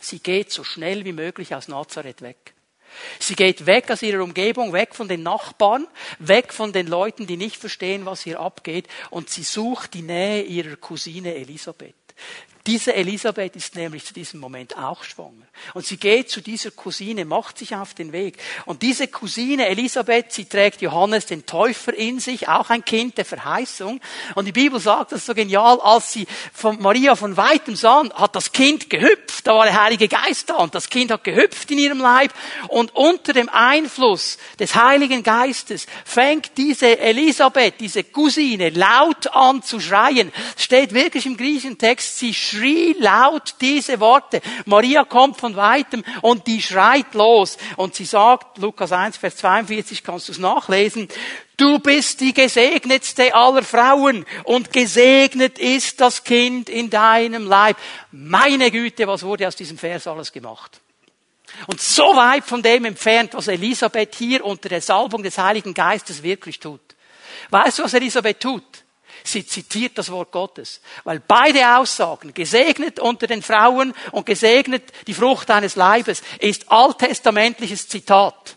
[0.00, 2.54] Sie geht so schnell wie möglich aus Nazareth weg.
[3.18, 5.86] Sie geht weg aus ihrer Umgebung, weg von den Nachbarn,
[6.18, 10.42] weg von den Leuten, die nicht verstehen, was hier abgeht, und sie sucht die Nähe
[10.42, 11.94] ihrer Cousine Elisabeth.
[12.66, 15.46] Diese Elisabeth ist nämlich zu diesem Moment auch schwanger.
[15.72, 18.38] Und sie geht zu dieser Cousine, macht sich auf den Weg.
[18.66, 23.24] Und diese Cousine Elisabeth, sie trägt Johannes den Täufer in sich, auch ein Kind der
[23.24, 24.00] Verheißung.
[24.34, 28.36] Und die Bibel sagt das so genial, als sie von Maria von weitem sah, hat
[28.36, 29.29] das Kind gehüpft.
[29.46, 32.32] Da war der Heilige Geist da und das Kind hat gehüpft in ihrem Leib.
[32.68, 39.80] Und unter dem Einfluss des Heiligen Geistes fängt diese Elisabeth, diese Cousine, laut an zu
[39.80, 40.32] schreien.
[40.56, 44.40] Steht wirklich im griechischen Text, sie schrie laut diese Worte.
[44.66, 47.56] Maria kommt von weitem und die schreit los.
[47.76, 51.08] Und sie sagt, Lukas 1, Vers 42, kannst du es nachlesen,
[51.60, 57.76] Du bist die gesegnetste aller Frauen und gesegnet ist das Kind in deinem Leib.
[58.12, 60.80] Meine Güte, was wurde aus diesem Vers alles gemacht?
[61.66, 66.22] Und so weit von dem entfernt, was Elisabeth hier unter der Salbung des Heiligen Geistes
[66.22, 66.80] wirklich tut.
[67.50, 68.64] Weißt du, was Elisabeth tut?
[69.22, 70.80] Sie zitiert das Wort Gottes.
[71.04, 77.86] Weil beide Aussagen, gesegnet unter den Frauen und gesegnet die Frucht eines Leibes, ist alttestamentliches
[77.86, 78.56] Zitat.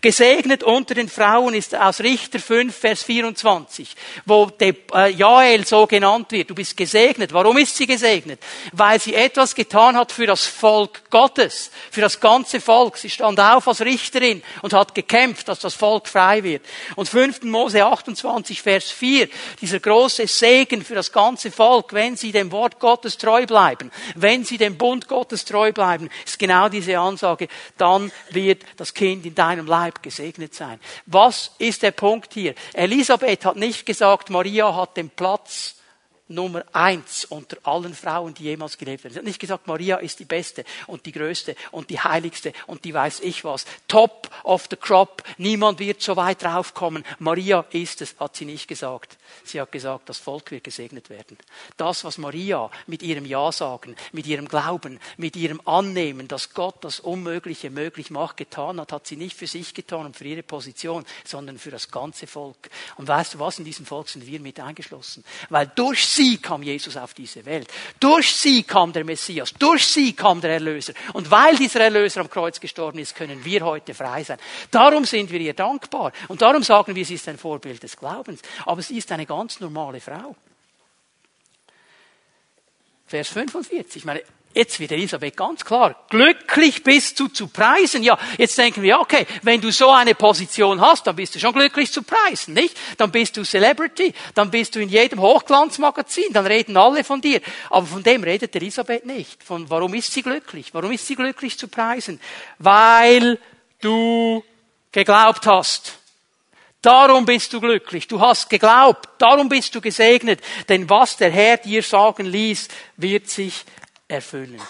[0.00, 6.32] Gesegnet unter den Frauen ist aus Richter 5, Vers 24, wo äh, Jael so genannt
[6.32, 6.50] wird.
[6.50, 7.32] Du bist gesegnet.
[7.32, 8.40] Warum ist sie gesegnet?
[8.72, 12.96] Weil sie etwas getan hat für das Volk Gottes, für das ganze Volk.
[12.96, 16.64] Sie stand auf als Richterin und hat gekämpft, dass das Volk frei wird.
[16.94, 17.42] Und 5.
[17.42, 19.28] Mose 28, Vers 4,
[19.60, 24.44] dieser große Segen für das ganze Volk, wenn sie dem Wort Gottes treu bleiben, wenn
[24.44, 29.34] sie dem Bund Gottes treu bleiben, ist genau diese Ansage, dann wird das Kind in
[29.34, 30.80] deinem Leib gesegnet sein.
[31.06, 32.54] Was ist der Punkt hier?
[32.72, 35.76] Elisabeth hat nicht gesagt, Maria hat den Platz
[36.28, 39.12] Nummer eins unter allen Frauen, die jemals gelebt haben.
[39.12, 42.84] Sie hat nicht gesagt, Maria ist die Beste und die Größte und die Heiligste und
[42.84, 43.64] die weiß ich was.
[43.86, 45.22] Top of the crop.
[45.38, 47.04] Niemand wird so weit draufkommen.
[47.20, 49.18] Maria ist es, hat sie nicht gesagt.
[49.44, 51.36] Sie hat gesagt, das Volk wird gesegnet werden.
[51.76, 56.76] Das, was Maria mit ihrem Ja sagen, mit ihrem Glauben, mit ihrem Annehmen, dass Gott
[56.82, 60.42] das Unmögliche möglich macht, getan hat, hat sie nicht für sich getan und für ihre
[60.42, 62.70] Position, sondern für das ganze Volk.
[62.96, 63.58] Und weißt du was?
[63.58, 65.24] In diesem Volk sind wir mit eingeschlossen.
[65.50, 67.68] Weil durch sie kam Jesus auf diese Welt.
[68.00, 69.52] Durch sie kam der Messias.
[69.58, 70.92] Durch sie kam der Erlöser.
[71.12, 74.38] Und weil dieser Erlöser am Kreuz gestorben ist, können wir heute frei sein.
[74.70, 76.12] Darum sind wir ihr dankbar.
[76.28, 78.40] Und darum sagen wir, sie ist ein Vorbild des Glaubens.
[78.64, 80.36] Aber sie ist eine ganz normale Frau.
[83.06, 83.96] Vers 45.
[83.96, 88.02] Ich meine, Jetzt wird Elisabeth ganz klar, glücklich bist du zu preisen.
[88.02, 91.52] Ja, jetzt denken wir, okay, wenn du so eine Position hast, dann bist du schon
[91.52, 92.74] glücklich zu preisen, nicht?
[92.96, 97.42] Dann bist du Celebrity, dann bist du in jedem Hochglanzmagazin, dann reden alle von dir.
[97.68, 99.44] Aber von dem redet Elisabeth nicht.
[99.44, 100.72] Von warum ist sie glücklich?
[100.72, 102.18] Warum ist sie glücklich zu preisen?
[102.58, 103.38] Weil
[103.82, 104.42] du
[104.90, 105.98] geglaubt hast.
[106.82, 108.06] Darum bist du glücklich.
[108.06, 109.08] Du hast geglaubt.
[109.18, 110.40] Darum bist du gesegnet.
[110.68, 113.64] Denn was der Herr dir sagen ließ, wird sich
[114.06, 114.60] erfüllen.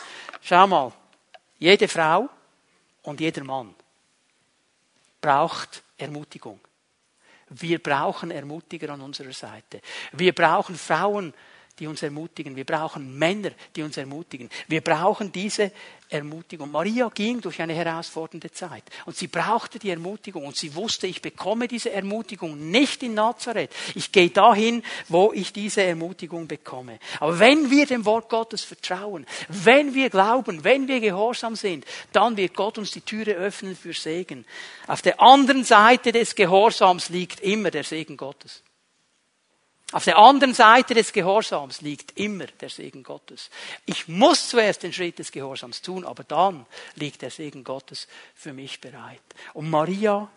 [0.40, 0.92] Schau mal,
[1.58, 2.28] jede Frau
[3.02, 3.74] und jeder Mann
[5.20, 6.60] braucht Ermutigung.
[7.48, 9.80] Wir brauchen Ermutiger an unserer Seite.
[10.12, 11.32] Wir brauchen Frauen,
[11.78, 12.56] die uns ermutigen.
[12.56, 14.48] Wir brauchen Männer, die uns ermutigen.
[14.68, 15.72] Wir brauchen diese
[16.08, 16.70] Ermutigung.
[16.70, 21.20] Maria ging durch eine herausfordernde Zeit und sie brauchte die Ermutigung und sie wusste, ich
[21.20, 23.70] bekomme diese Ermutigung nicht in Nazareth.
[23.94, 26.98] Ich gehe dahin, wo ich diese Ermutigung bekomme.
[27.18, 32.36] Aber wenn wir dem Wort Gottes vertrauen, wenn wir glauben, wenn wir gehorsam sind, dann
[32.36, 34.46] wird Gott uns die Türe öffnen für Segen.
[34.86, 38.62] Auf der anderen Seite des Gehorsams liegt immer der Segen Gottes.
[39.96, 43.48] Auf der anderen Seite des Gehorsams liegt immer der Segen Gottes.
[43.86, 48.52] Ich muss zuerst den Schritt des Gehorsams tun, aber dann liegt der Segen Gottes für
[48.52, 49.22] mich bereit.
[49.54, 50.28] Und Maria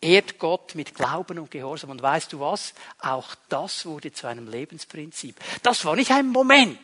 [0.00, 1.90] ehrt Gott mit Glauben und Gehorsam.
[1.90, 2.72] Und weißt du was?
[3.00, 5.36] Auch das wurde zu einem Lebensprinzip.
[5.62, 6.78] Das war nicht ein Moment.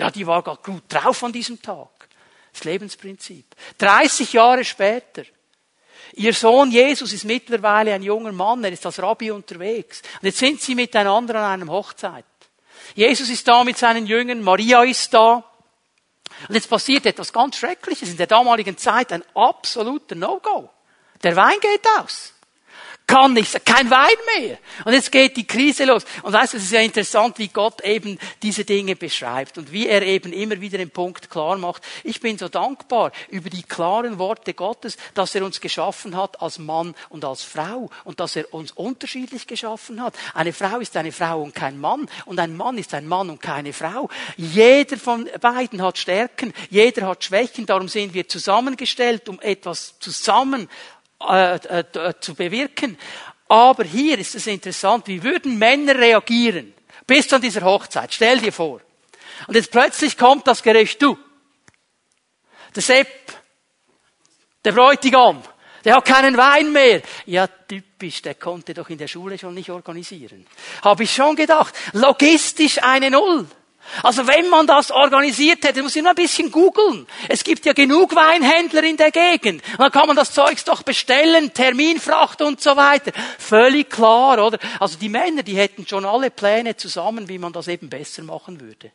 [0.00, 2.08] Ja, die war gar gut drauf an diesem Tag.
[2.52, 3.46] Das Lebensprinzip.
[3.78, 5.22] 30 Jahre später
[6.14, 10.02] Ihr Sohn Jesus ist mittlerweile ein junger Mann, er ist als Rabbi unterwegs.
[10.20, 12.24] Und jetzt sind sie miteinander an einem Hochzeit.
[12.94, 15.44] Jesus ist da mit seinen Jüngern, Maria ist da.
[16.48, 18.10] Und jetzt passiert etwas ganz Schreckliches.
[18.10, 20.70] In der damaligen Zeit ein absoluter No-Go.
[21.22, 22.35] Der Wein geht aus
[23.06, 24.58] kann nicht, kein Wein mehr.
[24.84, 26.04] Und jetzt geht die Krise los.
[26.22, 29.86] Und weißt du, es ist ja interessant, wie Gott eben diese Dinge beschreibt und wie
[29.86, 31.82] er eben immer wieder den Punkt klar macht.
[32.02, 36.58] Ich bin so dankbar über die klaren Worte Gottes, dass er uns geschaffen hat als
[36.58, 40.14] Mann und als Frau und dass er uns unterschiedlich geschaffen hat.
[40.34, 43.40] Eine Frau ist eine Frau und kein Mann und ein Mann ist ein Mann und
[43.40, 44.08] keine Frau.
[44.36, 50.68] Jeder von beiden hat Stärken, jeder hat Schwächen, darum sind wir zusammengestellt, um etwas zusammen
[51.20, 52.98] äh, äh, äh, zu bewirken.
[53.48, 56.74] Aber hier ist es interessant, wie würden Männer reagieren
[57.06, 58.12] bis zu dieser Hochzeit?
[58.12, 58.80] Stell dir vor,
[59.46, 61.16] Und jetzt plötzlich kommt das Gericht, du.
[62.74, 63.08] Der Sepp,
[64.64, 65.42] der Bräutigam,
[65.84, 67.00] der hat keinen Wein mehr.
[67.26, 70.46] Ja, typisch, der konnte doch in der Schule schon nicht organisieren.
[70.82, 71.74] Habe ich schon gedacht.
[71.92, 73.46] Logistisch eine Null.
[74.02, 77.06] Also wenn man das organisiert hätte, muss ich nur ein bisschen googeln.
[77.28, 79.62] Es gibt ja genug Weinhändler in der Gegend.
[79.72, 83.12] Und dann kann man das Zeugs doch bestellen, Terminfracht und so weiter.
[83.38, 84.58] Völlig klar, oder?
[84.80, 88.60] Also die Männer, die hätten schon alle Pläne zusammen, wie man das eben besser machen
[88.60, 88.92] würde.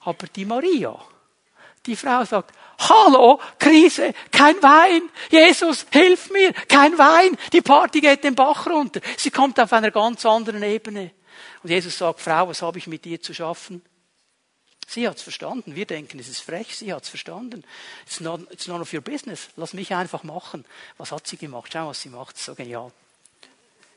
[0.00, 0.96] Aber die Maria,
[1.86, 5.02] die Frau sagt, Hallo, Krise, kein Wein.
[5.30, 7.36] Jesus, hilf mir, kein Wein.
[7.52, 9.00] Die Party geht den Bach runter.
[9.16, 11.12] Sie kommt auf einer ganz anderen Ebene.
[11.64, 13.82] Und Jesus sagt, Frau, was habe ich mit dir zu schaffen?
[14.86, 15.74] Sie hat's verstanden.
[15.74, 16.76] Wir denken, es ist frech.
[16.76, 17.64] Sie hat's verstanden.
[18.04, 19.48] It's, not, it's none of your business.
[19.56, 20.66] Lass mich einfach machen.
[20.98, 21.70] Was hat sie gemacht?
[21.72, 22.36] Schau, was sie macht.
[22.36, 22.92] So genial.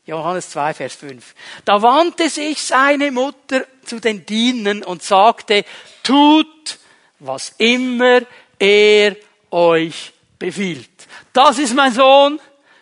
[0.05, 1.35] Johannes 2, Vers 5.
[1.65, 5.65] Da wandte sich seine Mutter zu den Dienern und sagte,
[6.03, 6.79] tut,
[7.19, 8.21] was immer
[8.57, 9.17] er
[9.51, 10.89] euch befiehlt.
[11.33, 12.39] Das ist mein Sohn.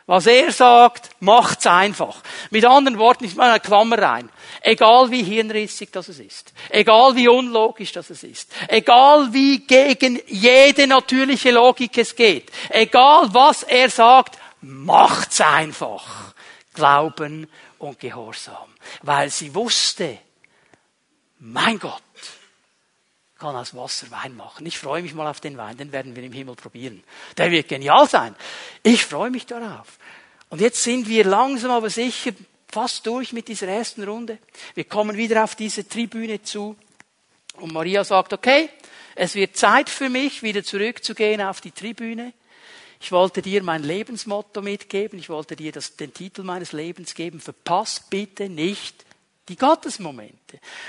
[0.07, 2.21] Was er sagt, macht's einfach.
[2.51, 4.29] Mit anderen Worten, ich mache eine Klammer rein.
[4.61, 6.53] Egal wie hirnrissig das ist.
[6.69, 8.51] Egal wie unlogisch das ist.
[8.67, 12.51] Egal wie gegen jede natürliche Logik es geht.
[12.69, 16.33] Egal was er sagt, macht's einfach.
[16.75, 18.75] Glauben und Gehorsam.
[19.01, 20.19] Weil sie wusste,
[21.39, 22.04] mein Gott
[23.37, 24.65] kann aus Wasser Wein machen.
[24.65, 27.03] Ich freue mich mal auf den Wein, den werden wir im Himmel probieren.
[27.37, 28.35] Der wird genial sein.
[28.83, 29.97] Ich freue mich darauf.
[30.49, 32.31] Und jetzt sind wir langsam aber sicher
[32.67, 34.37] fast durch mit dieser ersten Runde.
[34.73, 36.75] Wir kommen wieder auf diese Tribüne zu.
[37.57, 38.69] Und Maria sagt, okay,
[39.15, 42.33] es wird Zeit für mich, wieder zurückzugehen auf die Tribüne.
[42.99, 45.19] Ich wollte dir mein Lebensmotto mitgeben.
[45.19, 47.39] Ich wollte dir das, den Titel meines Lebens geben.
[47.39, 49.05] Verpass bitte nicht
[49.47, 50.44] die Gottesmomente.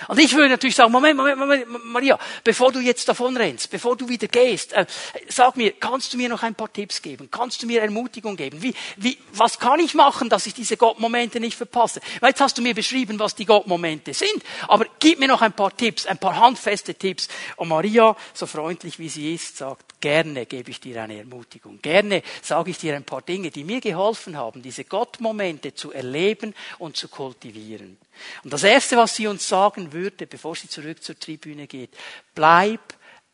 [0.08, 3.96] Und ich würde natürlich sagen, Moment, Moment, Moment, Maria, bevor du jetzt davon rennst, bevor
[3.96, 4.86] du wieder gehst, äh,
[5.28, 7.28] sag mir, kannst du mir noch ein paar Tipps geben?
[7.30, 8.62] Kannst du mir Ermutigung geben?
[8.62, 12.00] Wie, wie, was kann ich machen, dass ich diese Gottmomente nicht verpasse?
[12.20, 15.52] Weil jetzt hast du mir beschrieben, was die Gottmomente sind, aber gib mir noch ein
[15.52, 17.28] paar Tipps, ein paar handfeste Tipps.
[17.56, 21.80] Und Maria, so freundlich wie sie ist, sagt, gerne gebe ich dir eine Ermutigung.
[21.80, 26.54] Gerne sage ich dir ein paar Dinge, die mir geholfen haben, diese Gottmomente zu erleben
[26.78, 27.96] und zu kultivieren.
[28.44, 31.96] Und das Erste, was sie uns sagen würde, bevor sie zurück zur Tribüne geht,
[32.34, 32.80] bleib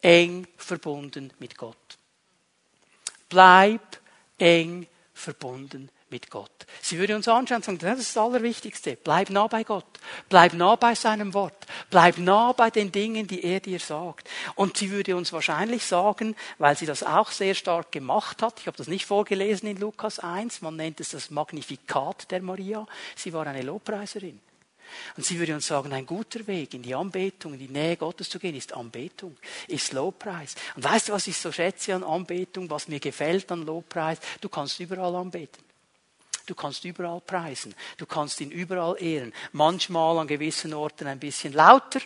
[0.00, 1.76] eng verbunden mit Gott.
[3.28, 4.00] Bleib
[4.38, 6.66] eng verbunden mit Gott.
[6.82, 8.96] Sie würde uns anschauen und sagen, das ist das Allerwichtigste.
[9.02, 9.86] Bleib nah bei Gott.
[10.28, 11.66] Bleib nah bei seinem Wort.
[11.90, 14.28] Bleib nah bei den Dingen, die er dir sagt.
[14.54, 18.66] Und sie würde uns wahrscheinlich sagen, weil sie das auch sehr stark gemacht hat, ich
[18.66, 23.32] habe das nicht vorgelesen in Lukas 1, man nennt es das Magnifikat der Maria, sie
[23.32, 24.40] war eine Lobpreiserin.
[25.16, 28.28] Und sie würde uns sagen, ein guter Weg in die Anbetung, in die Nähe Gottes
[28.30, 29.36] zu gehen, ist Anbetung,
[29.68, 30.54] ist Lobpreis.
[30.76, 34.18] Und weißt du, was ich so schätze an Anbetung, was mir gefällt an Lobpreis?
[34.40, 35.62] Du kannst überall anbeten.
[36.46, 37.74] Du kannst überall preisen.
[37.96, 39.32] Du kannst ihn überall ehren.
[39.52, 42.00] Manchmal an gewissen Orten ein bisschen lauter,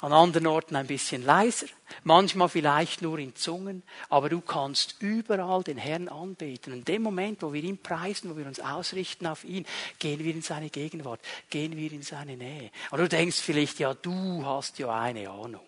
[0.00, 1.66] an anderen Orten ein bisschen leiser,
[2.02, 6.72] manchmal vielleicht nur in Zungen, aber du kannst überall den Herrn anbeten.
[6.72, 9.66] In dem Moment, wo wir ihn preisen, wo wir uns ausrichten auf ihn,
[9.98, 12.70] gehen wir in seine Gegenwart, gehen wir in seine Nähe.
[12.90, 15.60] Und du denkst vielleicht, ja, du hast ja eine Ahnung.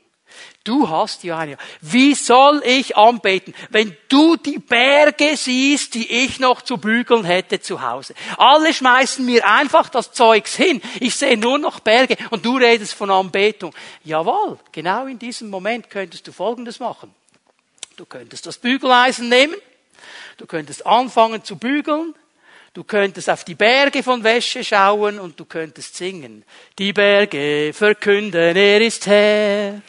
[0.65, 1.57] Du hast eine.
[1.81, 7.61] Wie soll ich anbeten, wenn du die Berge siehst, die ich noch zu bügeln hätte
[7.61, 8.15] zu Hause?
[8.37, 10.83] Alle schmeißen mir einfach das Zeugs hin.
[10.99, 13.73] Ich sehe nur noch Berge und du redest von Anbetung.
[14.03, 17.15] Jawohl, genau in diesem Moment könntest du Folgendes machen.
[17.97, 19.55] Du könntest das Bügeleisen nehmen.
[20.37, 22.15] Du könntest anfangen zu bügeln.
[22.75, 26.45] Du könntest auf die Berge von Wäsche schauen und du könntest singen.
[26.79, 29.81] Die Berge verkünden, er ist Herr.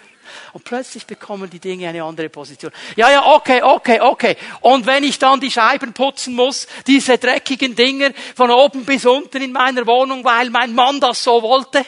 [0.54, 2.72] Und plötzlich bekommen die Dinge eine andere Position.
[2.96, 4.38] Ja, ja, okay, okay, okay.
[4.62, 9.42] Und wenn ich dann die Scheiben putzen muss, diese dreckigen Dinger von oben bis unten
[9.42, 11.86] in meiner Wohnung, weil mein Mann das so wollte.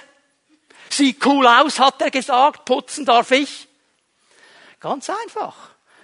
[0.89, 3.67] Sieht cool aus, hat er gesagt, putzen darf ich.
[4.79, 5.55] Ganz einfach.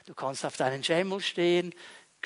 [0.06, 1.74] Du kannst auf deinen Schemmel stehen,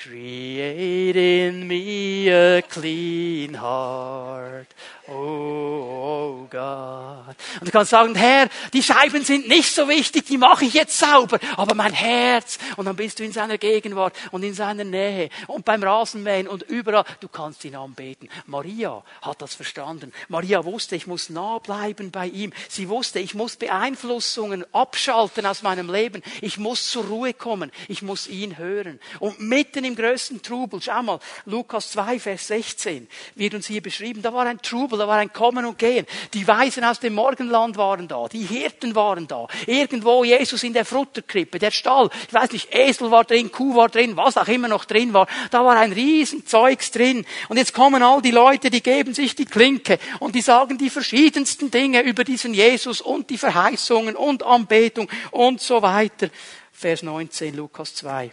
[0.02, 4.68] Create in me a clean heart.
[5.12, 7.36] Oh, oh God.
[7.60, 10.98] Und du kannst sagen, Herr, die Scheiben sind nicht so wichtig, die mache ich jetzt
[10.98, 12.58] sauber, aber mein Herz.
[12.76, 16.62] Und dann bist du in seiner Gegenwart und in seiner Nähe und beim Rasenmähen und
[16.62, 17.04] überall.
[17.18, 18.28] Du kannst ihn anbeten.
[18.46, 20.12] Maria hat das verstanden.
[20.28, 22.52] Maria wusste, ich muss nah bleiben bei ihm.
[22.68, 26.22] Sie wusste, ich muss Beeinflussungen abschalten aus meinem Leben.
[26.40, 27.72] Ich muss zur Ruhe kommen.
[27.88, 29.00] Ich muss ihn hören.
[29.18, 30.80] Und mitten im größten Trubel.
[30.82, 34.22] Schau mal, Lukas 2, Vers 16 wird uns hier beschrieben.
[34.22, 36.06] Da war ein Trubel, da war ein Kommen und Gehen.
[36.34, 39.46] Die Weisen aus dem Morgenland waren da, die Hirten waren da.
[39.66, 43.88] Irgendwo Jesus in der Futterkrippe, der Stall, ich weiß nicht, Esel war drin, Kuh war
[43.88, 45.26] drin, was auch immer noch drin war.
[45.50, 47.24] Da war ein Riesenzeugs drin.
[47.48, 50.90] Und jetzt kommen all die Leute, die geben sich die Klinke und die sagen die
[50.90, 56.28] verschiedensten Dinge über diesen Jesus und die Verheißungen und Anbetung und so weiter.
[56.72, 58.30] Vers 19, Lukas 2.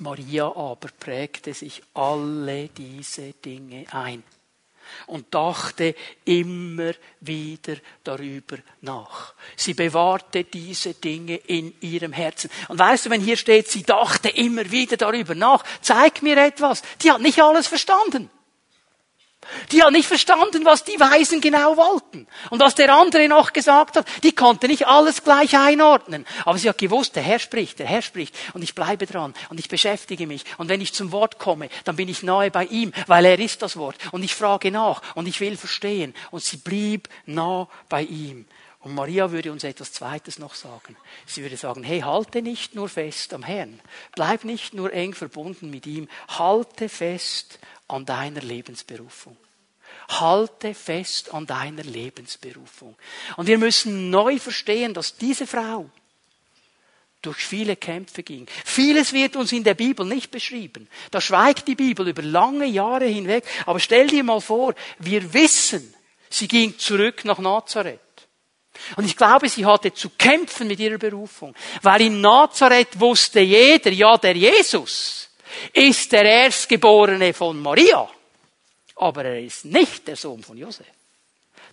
[0.00, 4.22] Maria aber prägte sich alle diese Dinge ein
[5.06, 5.94] und dachte
[6.24, 9.34] immer wieder darüber nach.
[9.56, 12.50] Sie bewahrte diese Dinge in ihrem Herzen.
[12.68, 16.82] Und weißt du, wenn hier steht, sie dachte immer wieder darüber nach, zeig mir etwas.
[17.02, 18.30] Die hat nicht alles verstanden.
[19.72, 22.26] Die hat nicht verstanden, was die Weisen genau wollten.
[22.50, 26.26] Und was der andere noch gesagt hat, die konnte nicht alles gleich einordnen.
[26.44, 28.34] Aber sie hat gewusst, der Herr spricht, der Herr spricht.
[28.52, 29.34] Und ich bleibe dran.
[29.48, 30.44] Und ich beschäftige mich.
[30.58, 33.62] Und wenn ich zum Wort komme, dann bin ich nahe bei ihm, weil er ist
[33.62, 33.96] das Wort.
[34.12, 35.02] Und ich frage nach.
[35.14, 36.14] Und ich will verstehen.
[36.30, 38.46] Und sie blieb nah bei ihm.
[38.82, 40.96] Und Maria würde uns etwas Zweites noch sagen.
[41.26, 43.78] Sie würde sagen, hey, halte nicht nur fest am Herrn.
[44.14, 46.08] Bleib nicht nur eng verbunden mit ihm.
[46.28, 47.58] Halte fest
[47.92, 49.36] an deiner Lebensberufung.
[50.08, 52.96] Halte fest an deiner Lebensberufung.
[53.36, 55.90] Und wir müssen neu verstehen, dass diese Frau
[57.22, 58.46] durch viele Kämpfe ging.
[58.64, 60.88] Vieles wird uns in der Bibel nicht beschrieben.
[61.10, 63.44] Da schweigt die Bibel über lange Jahre hinweg.
[63.66, 65.94] Aber stell dir mal vor, wir wissen,
[66.30, 68.00] sie ging zurück nach Nazareth.
[68.96, 71.54] Und ich glaube, sie hatte zu kämpfen mit ihrer Berufung.
[71.82, 75.29] Weil in Nazareth wusste jeder, ja, der Jesus
[75.72, 78.08] ist der Erstgeborene von Maria.
[78.96, 80.86] Aber er ist nicht der Sohn von Josef.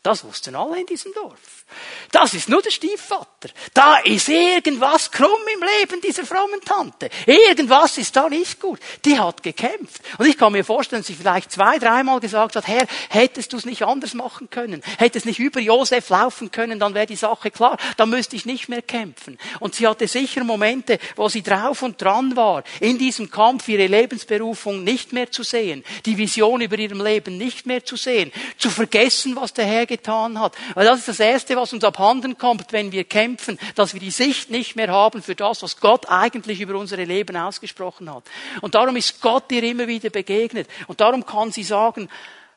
[0.07, 1.65] Das wussten alle in diesem Dorf.
[2.13, 3.49] Das ist nur der Stiefvater.
[3.73, 7.09] Da ist irgendwas krumm im Leben dieser frommen Tante.
[7.25, 8.79] Irgendwas ist da nicht gut.
[9.03, 10.01] Die hat gekämpft.
[10.17, 13.57] Und ich kann mir vorstellen, dass sie vielleicht zwei, dreimal gesagt hat, Herr, hättest du
[13.57, 14.81] es nicht anders machen können?
[14.97, 17.77] Hättest nicht über Josef laufen können, dann wäre die Sache klar.
[17.97, 19.37] Dann müsste ich nicht mehr kämpfen.
[19.59, 23.87] Und sie hatte sicher Momente, wo sie drauf und dran war, in diesem Kampf ihre
[23.87, 28.69] Lebensberufung nicht mehr zu sehen, die Vision über ihrem Leben nicht mehr zu sehen, zu
[28.69, 30.55] vergessen, was der Herr getan hat.
[30.73, 34.11] Weil das ist das Erste, was uns abhanden kommt, wenn wir kämpfen, dass wir die
[34.11, 38.23] Sicht nicht mehr haben für das, was Gott eigentlich über unsere Leben ausgesprochen hat.
[38.61, 40.69] Und darum ist Gott dir immer wieder begegnet.
[40.87, 42.09] Und darum kann sie sagen,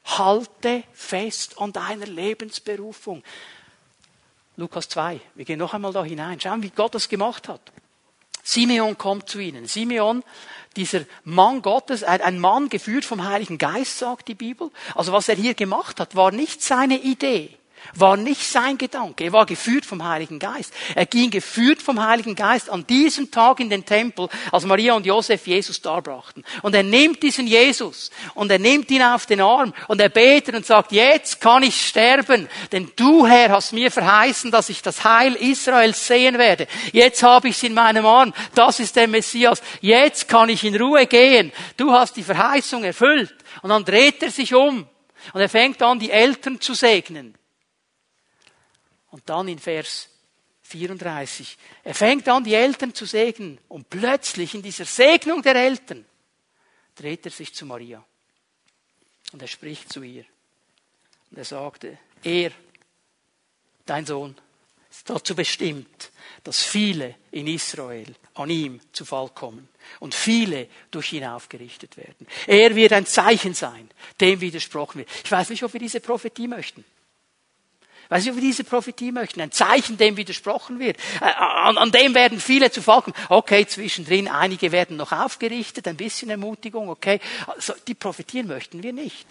[0.05, 3.23] halte fest an deiner Lebensberufung.
[4.57, 5.21] Lukas 2.
[5.35, 6.41] Wir gehen noch einmal da hinein.
[6.41, 7.61] Schauen, wie Gott das gemacht hat.
[8.43, 9.67] Simeon kommt zu ihnen.
[9.67, 10.25] Simeon,
[10.77, 14.71] dieser Mann Gottes, ein Mann geführt vom Heiligen Geist, sagt die Bibel.
[14.95, 17.57] Also was er hier gemacht hat, war nicht seine Idee.
[17.95, 19.25] War nicht sein Gedanke.
[19.25, 20.73] Er war geführt vom Heiligen Geist.
[20.95, 25.07] Er ging geführt vom Heiligen Geist an diesem Tag in den Tempel, als Maria und
[25.07, 26.45] Josef Jesus darbrachten.
[26.63, 30.55] Und er nimmt diesen Jesus und er nimmt ihn auf den Arm und er betet
[30.55, 35.05] und sagt, jetzt kann ich sterben, denn du, Herr, hast mir verheißen, dass ich das
[35.05, 36.67] Heil Israels sehen werde.
[36.93, 38.33] Jetzt habe ich es in meinem Arm.
[38.55, 39.63] Das ist der Messias.
[39.81, 41.53] Jetzt kann ich in Ruhe gehen.
[41.77, 43.35] Du hast die Verheißung erfüllt.
[43.63, 44.87] Und dann dreht er sich um
[45.33, 47.35] und er fängt an, die Eltern zu segnen.
[49.11, 50.09] Und dann in Vers
[50.63, 51.59] 34.
[51.85, 53.59] Er fängt an, die Eltern zu segnen.
[53.69, 56.05] Und plötzlich in dieser Segnung der Eltern
[56.95, 58.05] dreht er sich zu Maria.
[59.33, 60.25] Und er spricht zu ihr.
[61.31, 62.53] Und er sagte, er,
[63.87, 64.37] dein Sohn,
[64.91, 66.11] ist dazu bestimmt,
[66.43, 69.69] dass viele in Israel an ihm zu Fall kommen
[70.01, 72.27] und viele durch ihn aufgerichtet werden.
[72.47, 73.89] Er wird ein Zeichen sein,
[74.21, 75.11] dem widersprochen wird.
[75.25, 76.85] Ich weiß nicht, ob wir diese Prophetie möchten.
[78.11, 79.41] Weiß nicht, ob wir diese Prophetie möchten.
[79.41, 80.97] Ein Zeichen, dem widersprochen wird.
[81.21, 83.15] Äh, an, an dem werden viele zu kommen.
[83.29, 87.21] Okay, zwischendrin, einige werden noch aufgerichtet, ein bisschen Ermutigung, okay.
[87.47, 89.27] Also, die Prophetien möchten wir nicht.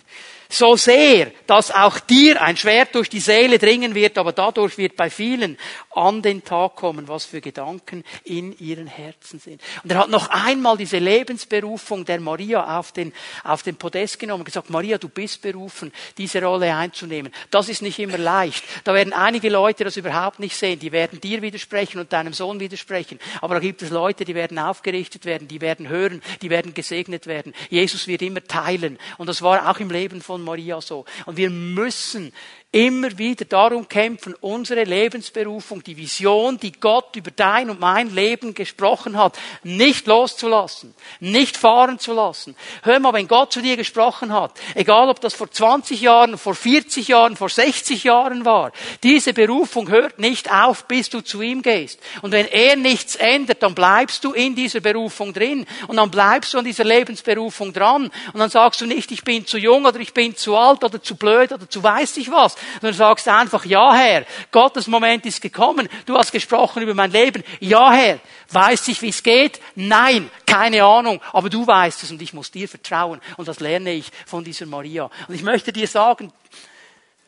[0.51, 4.95] So sehr, dass auch dir ein Schwert durch die Seele dringen wird, aber dadurch wird
[4.95, 5.59] bei vielen
[5.93, 9.61] an den Tag kommen, was für Gedanken in ihren Herzen sind.
[9.83, 13.13] Und er hat noch einmal diese Lebensberufung der Maria auf den,
[13.43, 17.31] auf den Podest genommen und gesagt, Maria, du bist berufen, diese Rolle einzunehmen.
[17.51, 18.63] Das ist nicht immer leicht.
[18.83, 20.79] Da werden einige Leute das überhaupt nicht sehen.
[20.79, 23.19] Die werden dir widersprechen und deinem Sohn widersprechen.
[23.41, 27.27] Aber da gibt es Leute, die werden aufgerichtet werden, die werden hören, die werden gesegnet
[27.27, 27.53] werden.
[27.69, 28.97] Jesus wird immer teilen.
[29.17, 31.05] Und das war auch im Leben von Maria so.
[31.25, 32.33] Und wir müssen
[32.71, 38.53] immer wieder darum kämpfen, unsere Lebensberufung, die Vision, die Gott über dein und mein Leben
[38.53, 42.55] gesprochen hat, nicht loszulassen, nicht fahren zu lassen.
[42.83, 46.53] Hör mal, wenn Gott zu dir gesprochen hat, egal ob das vor 20 Jahren, vor
[46.53, 51.63] 40 Jahren, vor 60 Jahren war, diese Berufung hört nicht auf, bis du zu ihm
[51.63, 51.99] gehst.
[52.21, 56.53] Und wenn er nichts ändert, dann bleibst du in dieser Berufung drin und dann bleibst
[56.53, 59.99] du an dieser Lebensberufung dran und dann sagst du nicht, ich bin zu jung oder
[59.99, 63.65] ich bin zu alt oder zu blöd oder zu weiß ich was, sondern sagst einfach,
[63.65, 68.87] ja Herr, Gottes Moment ist gekommen, du hast gesprochen über mein Leben, ja Herr, weiß
[68.89, 69.59] ich, wie es geht?
[69.75, 73.91] Nein, keine Ahnung, aber du weißt es und ich muss dir vertrauen und das lerne
[73.91, 75.09] ich von dieser Maria.
[75.27, 76.31] Und ich möchte dir sagen,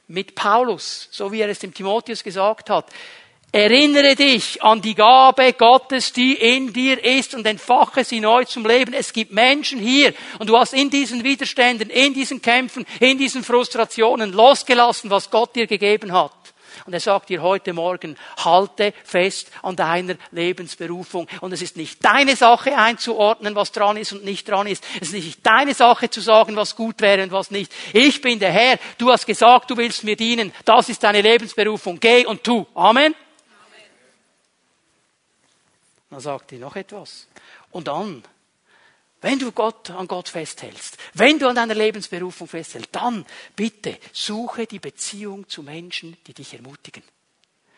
[0.07, 2.85] mit Paulus, so wie er es dem Timotheus gesagt hat,
[3.53, 8.65] Erinnere dich an die Gabe Gottes, die in dir ist und entfache sie neu zum
[8.65, 8.93] Leben.
[8.93, 13.43] Es gibt Menschen hier und du hast in diesen Widerständen, in diesen Kämpfen, in diesen
[13.43, 16.31] Frustrationen losgelassen, was Gott dir gegeben hat.
[16.85, 21.27] Und er sagt dir heute Morgen, halte fest an deiner Lebensberufung.
[21.41, 24.83] Und es ist nicht deine Sache einzuordnen, was dran ist und nicht dran ist.
[25.01, 27.71] Es ist nicht deine Sache zu sagen, was gut wäre und was nicht.
[27.91, 28.79] Ich bin der Herr.
[28.97, 30.53] Du hast gesagt, du willst mir dienen.
[30.63, 31.99] Das ist deine Lebensberufung.
[31.99, 32.65] Geh und tu.
[32.73, 33.13] Amen.
[36.11, 37.27] Dann sagt er noch etwas.
[37.71, 38.21] Und dann,
[39.21, 44.67] wenn du Gott, an Gott festhältst, wenn du an deiner Lebensberufung festhältst, dann bitte suche
[44.67, 47.01] die Beziehung zu Menschen, die dich ermutigen.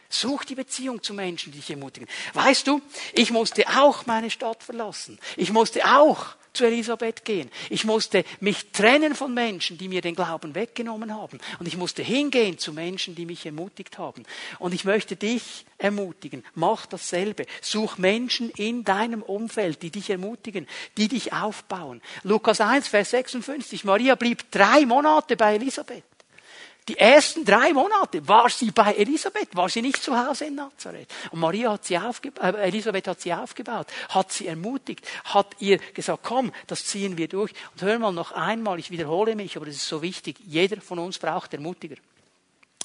[0.10, 2.08] Such die Beziehung zu Menschen, die dich ermutigen.
[2.34, 2.82] Weißt du,
[3.14, 5.20] ich musste auch meine Stadt verlassen.
[5.38, 7.50] Ich musste auch zu Elisabeth gehen.
[7.70, 11.40] Ich musste mich trennen von Menschen, die mir den Glauben weggenommen haben.
[11.60, 14.24] Und ich musste hingehen zu Menschen, die mich ermutigt haben.
[14.60, 16.44] Und ich möchte dich ermutigen.
[16.54, 17.46] Mach dasselbe.
[17.62, 22.02] Such Menschen in deinem Umfeld, die dich ermutigen, die dich aufbauen.
[22.24, 23.84] Lukas 1, Vers 56.
[23.84, 26.04] Maria blieb drei Monate bei Elisabeth.
[26.88, 31.08] Die ersten drei Monate war sie bei Elisabeth, war sie nicht zu Hause in Nazareth.
[31.32, 35.78] Und Maria hat sie aufgebaut, äh, Elisabeth hat sie aufgebaut, hat sie ermutigt, hat ihr
[35.78, 37.54] gesagt, komm, das ziehen wir durch.
[37.74, 41.00] Und hör mal noch einmal, ich wiederhole mich, aber das ist so wichtig, jeder von
[41.00, 41.96] uns braucht Ermutiger.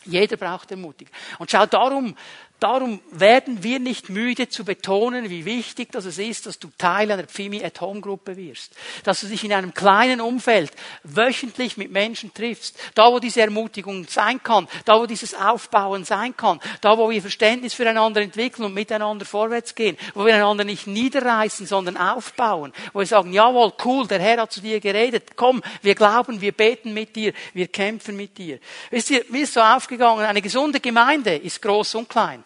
[0.04, 1.10] Jeder braucht Ermutiger.
[1.38, 2.16] Und schau, darum
[2.60, 7.22] Darum werden wir nicht müde zu betonen, wie wichtig das ist, dass du Teil einer
[7.22, 8.74] Pfimi at Home Gruppe wirst.
[9.04, 10.72] Dass du dich in einem kleinen Umfeld
[11.04, 12.76] wöchentlich mit Menschen triffst.
[12.96, 14.66] Da, wo diese Ermutigung sein kann.
[14.84, 16.58] Da, wo dieses Aufbauen sein kann.
[16.80, 19.96] Da, wo wir Verständnis füreinander entwickeln und miteinander vorwärts gehen.
[20.14, 22.72] Wo wir einander nicht niederreißen, sondern aufbauen.
[22.92, 25.36] Wo wir sagen, jawohl, cool, der Herr hat zu dir geredet.
[25.36, 27.32] Komm, wir glauben, wir beten mit dir.
[27.54, 28.58] Wir kämpfen mit dir.
[28.90, 32.42] Wisst ihr, mir ist so aufgegangen, eine gesunde Gemeinde ist groß und klein.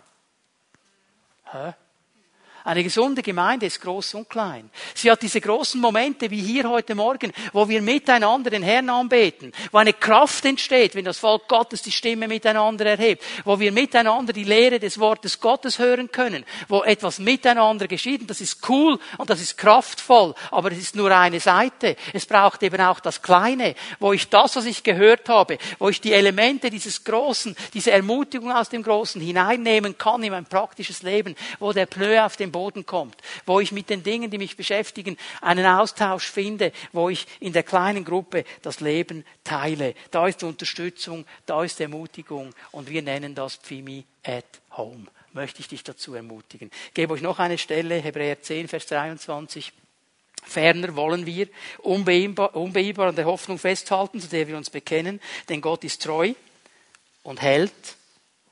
[1.53, 1.73] Huh?
[2.65, 4.71] Eine gesunde Gemeinde ist groß und klein.
[4.95, 9.53] Sie hat diese großen Momente wie hier heute Morgen, wo wir miteinander den Herrn anbeten,
[9.73, 14.33] wo eine Kraft entsteht, wenn das Volk Gottes die Stimme miteinander erhebt, wo wir miteinander
[14.33, 18.21] die Lehre des Wortes Gottes hören können, wo etwas miteinander geschieht.
[18.21, 21.97] Und das ist cool und das ist kraftvoll, aber es ist nur eine Seite.
[22.13, 26.01] Es braucht eben auch das Kleine, wo ich das, was ich gehört habe, wo ich
[26.01, 31.35] die Elemente dieses Großen, diese Ermutigung aus dem Großen hineinnehmen kann in mein praktisches Leben,
[31.59, 35.17] wo der Pneu auf dem Boden kommt, wo ich mit den Dingen, die mich beschäftigen,
[35.41, 39.95] einen Austausch finde, wo ich in der kleinen Gruppe das Leben teile.
[40.11, 44.45] Da ist Unterstützung, da ist Ermutigung und wir nennen das Pfimi at
[44.77, 45.07] Home.
[45.33, 46.71] Möchte ich dich dazu ermutigen.
[46.89, 49.73] Ich gebe euch noch eine Stelle, Hebräer 10, Vers 23.
[50.45, 51.49] Ferner wollen wir
[51.79, 56.35] unbeirrbar, an der Hoffnung festhalten, zu der wir uns bekennen, denn Gott ist treu
[57.23, 57.73] und hält,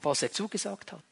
[0.01, 1.03] was er zugesagt hat.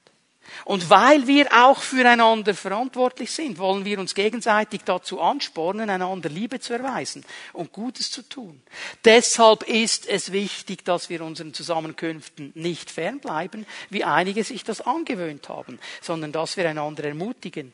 [0.65, 6.61] Und weil wir auch füreinander verantwortlich sind, wollen wir uns gegenseitig dazu anspornen, einander Liebe
[6.61, 8.63] zu erweisen und Gutes zu tun.
[9.05, 15.49] Deshalb ist es wichtig, dass wir unseren Zusammenkünften nicht fernbleiben, wie einige sich das angewöhnt
[15.49, 17.73] haben, sondern dass wir einander ermutigen.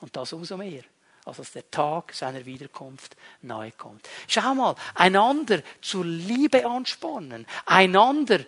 [0.00, 0.82] Und das umso mehr,
[1.24, 4.08] als dass der Tag seiner Wiederkunft nahe kommt.
[4.28, 8.40] Schau mal, einander zur Liebe anspornen, einander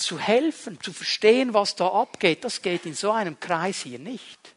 [0.00, 4.54] zu helfen, zu verstehen, was da abgeht, das geht in so einem Kreis hier nicht.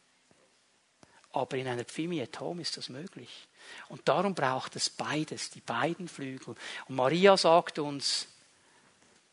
[1.32, 3.48] Aber in einer Pfimi at Home ist das möglich.
[3.88, 6.54] Und darum braucht es beides, die beiden Flügel.
[6.88, 8.28] Und Maria sagt uns,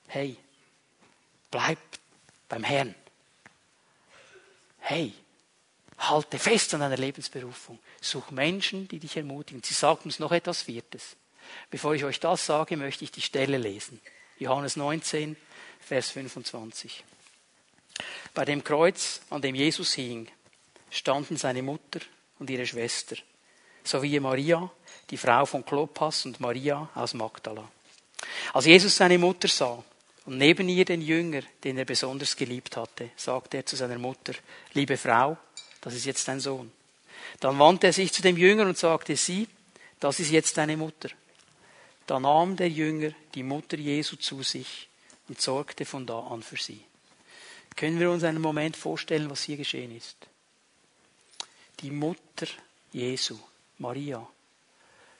[0.07, 0.37] hey,
[1.51, 1.77] bleib
[2.49, 2.95] beim Herrn.
[4.79, 5.13] Hey,
[5.97, 7.79] halte fest an deiner Lebensberufung.
[8.01, 9.61] Such Menschen, die dich ermutigen.
[9.63, 11.15] Sie sagt uns noch etwas Viertes.
[11.69, 14.01] Bevor ich euch das sage, möchte ich die Stelle lesen.
[14.39, 15.35] Johannes 19,
[15.81, 17.03] Vers 25.
[18.33, 20.27] Bei dem Kreuz, an dem Jesus hing,
[20.89, 21.99] standen seine Mutter
[22.39, 23.15] und ihre Schwester,
[23.83, 24.71] sowie Maria,
[25.09, 27.69] die Frau von Klopas und Maria aus Magdala.
[28.53, 29.83] Als Jesus seine Mutter sah
[30.25, 34.33] Und neben ihr den Jünger, den er besonders geliebt hatte, sagte er zu seiner Mutter,
[34.73, 35.35] liebe Frau,
[35.81, 36.71] das ist jetzt dein Sohn.
[37.39, 39.47] Dann wandte er sich zu dem Jünger und sagte, sieh,
[39.99, 41.09] das ist jetzt deine Mutter.
[42.05, 44.87] Da nahm der Jünger die Mutter Jesu zu sich
[45.31, 46.83] und sorgte von da an für sie.
[47.75, 50.17] Können wir uns einen Moment vorstellen, was hier geschehen ist?
[51.79, 52.47] Die Mutter
[52.91, 53.39] Jesu,
[53.77, 54.27] Maria,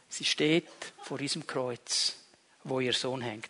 [0.09, 0.68] sie steht
[1.01, 2.18] vor diesem Kreuz,
[2.66, 3.49] wo ihr Sohn hängt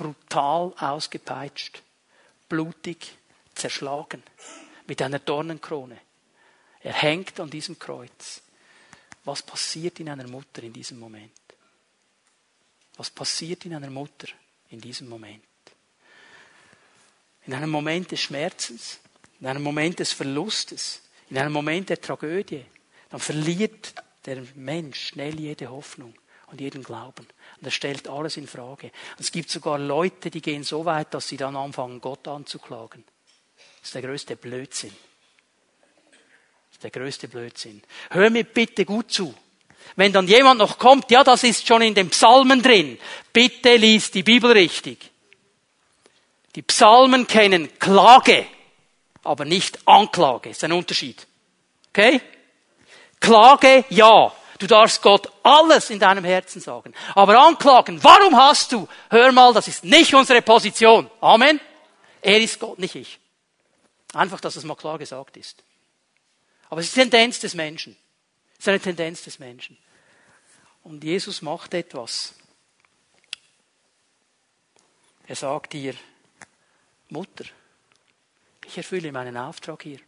[0.00, 1.82] brutal ausgepeitscht,
[2.48, 3.18] blutig,
[3.54, 4.22] zerschlagen,
[4.86, 5.98] mit einer Dornenkrone.
[6.80, 8.40] Er hängt an diesem Kreuz.
[9.24, 11.39] Was passiert in einer Mutter in diesem Moment?
[12.96, 14.28] Was passiert in einer Mutter
[14.70, 15.42] in diesem Moment?
[17.46, 19.00] In einem Moment des Schmerzens,
[19.40, 22.64] in einem Moment des Verlustes, in einem Moment der Tragödie,
[23.08, 23.94] dann verliert
[24.26, 26.14] der Mensch schnell jede Hoffnung
[26.46, 27.26] und jeden Glauben.
[27.58, 28.86] Und er stellt alles in Frage.
[28.86, 33.04] Und es gibt sogar Leute, die gehen so weit, dass sie dann anfangen, Gott anzuklagen.
[33.80, 34.94] Das ist der größte Blödsinn.
[36.10, 37.82] Das ist der größte Blödsinn.
[38.10, 39.34] Hör mir bitte gut zu.
[39.96, 42.98] Wenn dann jemand noch kommt, ja, das ist schon in den Psalmen drin.
[43.32, 45.10] Bitte lies die Bibel richtig.
[46.54, 48.46] Die Psalmen kennen Klage,
[49.22, 50.50] aber nicht Anklage.
[50.50, 51.26] Ist ein Unterschied.
[51.90, 52.20] Okay?
[53.20, 54.32] Klage, ja.
[54.58, 56.94] Du darfst Gott alles in deinem Herzen sagen.
[57.14, 58.86] Aber anklagen, warum hast du?
[59.08, 61.10] Hör mal, das ist nicht unsere Position.
[61.20, 61.60] Amen.
[62.20, 63.18] Er ist Gott, nicht ich.
[64.12, 65.62] Einfach, dass es mal klar gesagt ist.
[66.68, 67.96] Aber es ist die Tendenz des Menschen.
[68.60, 69.78] Es ist eine Tendenz des Menschen.
[70.82, 72.34] Und Jesus macht etwas.
[75.26, 75.94] Er sagt dir,
[77.08, 77.46] Mutter,
[78.66, 80.00] ich erfülle meinen Auftrag hier.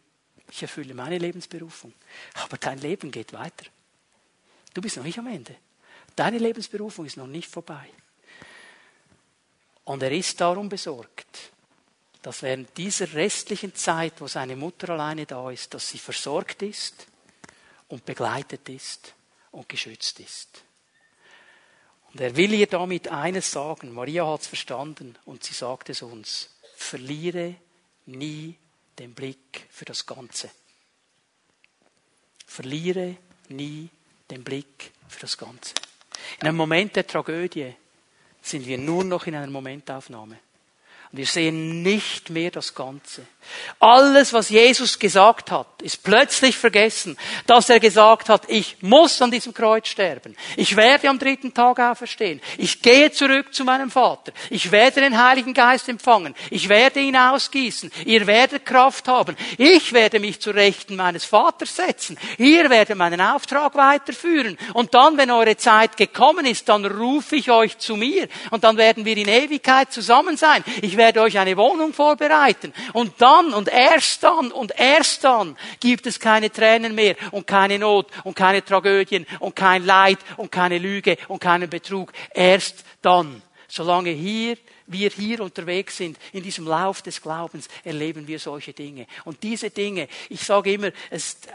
[0.51, 1.95] Ich erfülle meine Lebensberufung.
[2.43, 3.65] Aber dein Leben geht weiter.
[4.71, 5.55] Du bist noch nicht am Ende.
[6.15, 7.89] Deine Lebensberufung ist noch nicht vorbei.
[9.83, 11.51] Und er ist darum besorgt,
[12.21, 17.07] dass während dieser restlichen Zeit, wo seine Mutter alleine da ist, dass sie versorgt ist
[17.93, 19.13] und begleitet ist
[19.51, 20.63] und geschützt ist.
[22.11, 23.93] Und er will ihr damit eines sagen.
[23.93, 26.49] Maria hat es verstanden und sie sagt es uns.
[26.75, 27.53] Verliere
[28.07, 28.55] nie
[28.97, 30.49] den Blick für das Ganze.
[32.47, 33.15] Verliere
[33.49, 33.89] nie
[34.31, 35.75] den Blick für das Ganze.
[36.41, 37.75] In einem Moment der Tragödie
[38.41, 40.39] sind wir nur noch in einer Momentaufnahme.
[41.15, 43.27] Wir sehen nicht mehr das Ganze.
[43.79, 49.29] Alles, was Jesus gesagt hat, ist plötzlich vergessen, dass er gesagt hat, ich muss an
[49.29, 50.35] diesem Kreuz sterben.
[50.55, 52.41] Ich werde am dritten Tag auferstehen.
[52.57, 54.31] Ich gehe zurück zu meinem Vater.
[54.49, 56.33] Ich werde den Heiligen Geist empfangen.
[56.49, 57.91] Ich werde ihn ausgießen.
[58.05, 59.35] Ihr werdet Kraft haben.
[59.57, 62.17] Ich werde mich zu Rechten meines Vaters setzen.
[62.37, 64.57] Ihr werdet meinen Auftrag weiterführen.
[64.73, 68.27] Und dann, wenn eure Zeit gekommen ist, dann rufe ich euch zu mir.
[68.49, 70.63] Und dann werden wir in Ewigkeit zusammen sein.
[70.81, 72.73] Ich werde euch eine Wohnung vorbereiten.
[72.93, 77.77] Und dann und erst dann und erst dann gibt es keine Tränen mehr und keine
[77.77, 82.13] Not und keine Tragödien und kein Leid und keine Lüge und keinen Betrug.
[82.33, 83.41] Erst dann.
[83.67, 89.07] Solange hier wir hier unterwegs sind, in diesem Lauf des Glaubens, erleben wir solche Dinge.
[89.25, 91.49] Und diese Dinge, ich sage immer, es ist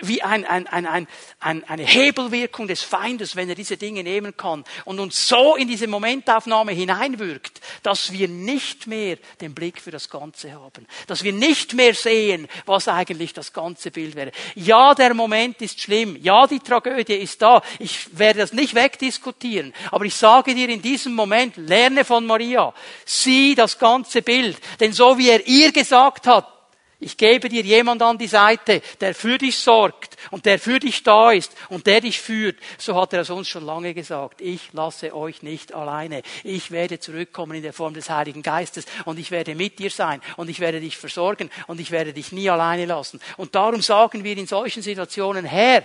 [0.00, 1.08] wie ein, ein, ein, ein,
[1.40, 5.68] ein, eine Hebelwirkung des Feindes, wenn er diese Dinge nehmen kann und uns so in
[5.68, 11.32] diese Momentaufnahme hineinwirkt, dass wir nicht mehr den Blick für das Ganze haben, dass wir
[11.32, 14.32] nicht mehr sehen, was eigentlich das ganze Bild wäre.
[14.54, 19.72] Ja, der Moment ist schlimm, ja, die Tragödie ist da, ich werde das nicht wegdiskutieren,
[19.90, 22.74] aber ich sage dir in diesem Moment, lerne von Maria,
[23.04, 26.55] sieh das ganze Bild, denn so wie er ihr gesagt hat,
[26.98, 31.02] ich gebe dir jemand an die Seite, der für dich sorgt und der für dich
[31.02, 32.56] da ist und der dich führt.
[32.78, 34.40] So hat er es uns schon lange gesagt.
[34.40, 36.22] Ich lasse euch nicht alleine.
[36.42, 40.22] Ich werde zurückkommen in der Form des Heiligen Geistes und ich werde mit dir sein
[40.38, 43.20] und ich werde dich versorgen und ich werde dich nie alleine lassen.
[43.36, 45.84] Und darum sagen wir in solchen Situationen, Herr,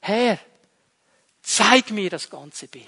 [0.00, 0.38] Herr,
[1.42, 2.86] zeig mir das ganze Bild.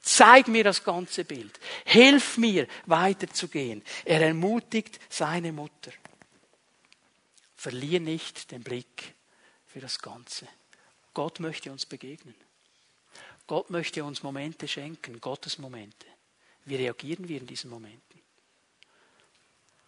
[0.00, 1.58] Zeig mir das ganze Bild.
[1.84, 3.82] Hilf mir weiterzugehen.
[4.04, 5.92] Er ermutigt seine Mutter.
[7.62, 9.14] Verlier nicht den Blick
[9.66, 10.48] für das Ganze.
[11.14, 12.34] Gott möchte uns begegnen.
[13.46, 16.08] Gott möchte uns Momente schenken, Gottes Momente.
[16.64, 18.20] Wie reagieren wir in diesen Momenten?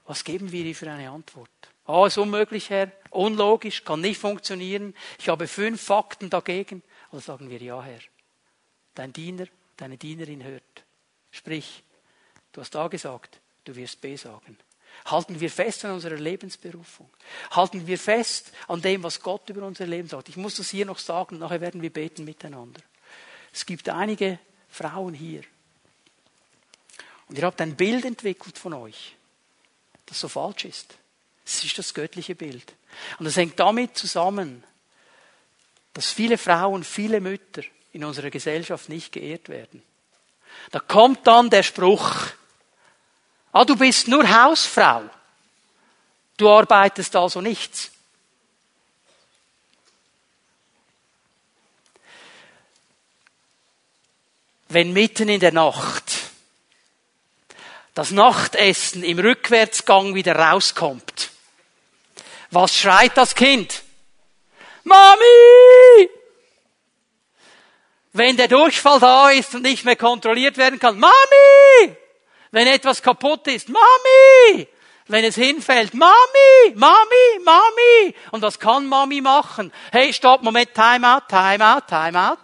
[0.05, 1.51] Was geben wir ihr für eine Antwort?
[1.87, 4.95] Oh, ist unmöglich, Herr, unlogisch, kann nicht funktionieren.
[5.19, 6.81] Ich habe fünf Fakten dagegen.
[7.11, 8.03] Oder sagen wir, ja, Herr,
[8.95, 9.49] dein Diener,
[9.79, 10.85] deine Dienerin hört.
[11.33, 11.83] Sprich,
[12.53, 14.59] du hast A gesagt, du wirst B sagen.
[15.07, 17.11] Halten wir fest an unserer Lebensberufung.
[17.51, 20.29] Halten wir fest an dem, was Gott über unser Leben sagt.
[20.29, 22.81] Ich muss das hier noch sagen, nachher werden wir beten miteinander.
[23.53, 24.39] Es gibt einige
[24.69, 25.43] Frauen hier.
[27.29, 29.17] Und ihr habt ein Bild entwickelt von euch,
[30.07, 30.95] das so falsch ist.
[31.45, 32.75] Es ist das göttliche Bild.
[33.19, 34.65] Und es hängt damit zusammen,
[35.93, 39.83] dass viele Frauen, viele Mütter in unserer Gesellschaft nicht geehrt werden.
[40.71, 42.29] Da kommt dann der Spruch,
[43.55, 45.09] ah, du bist nur Hausfrau.
[46.37, 47.91] Du arbeitest also nichts.
[54.69, 56.13] Wenn mitten in der Nacht
[57.95, 61.31] das Nachtessen im Rückwärtsgang wieder rauskommt,
[62.51, 63.85] was schreit das Kind?
[64.83, 66.11] Mami!
[68.13, 71.97] Wenn der Durchfall da ist und nicht mehr kontrolliert werden kann, Mami!
[72.55, 74.69] Wenn etwas kaputt ist, Mami!
[75.09, 78.15] Wenn es hinfällt, Mami, Mami, Mami.
[78.31, 79.73] Und was kann Mami machen?
[79.91, 82.39] Hey, stopp, Moment, Timeout, Timeout, Timeout.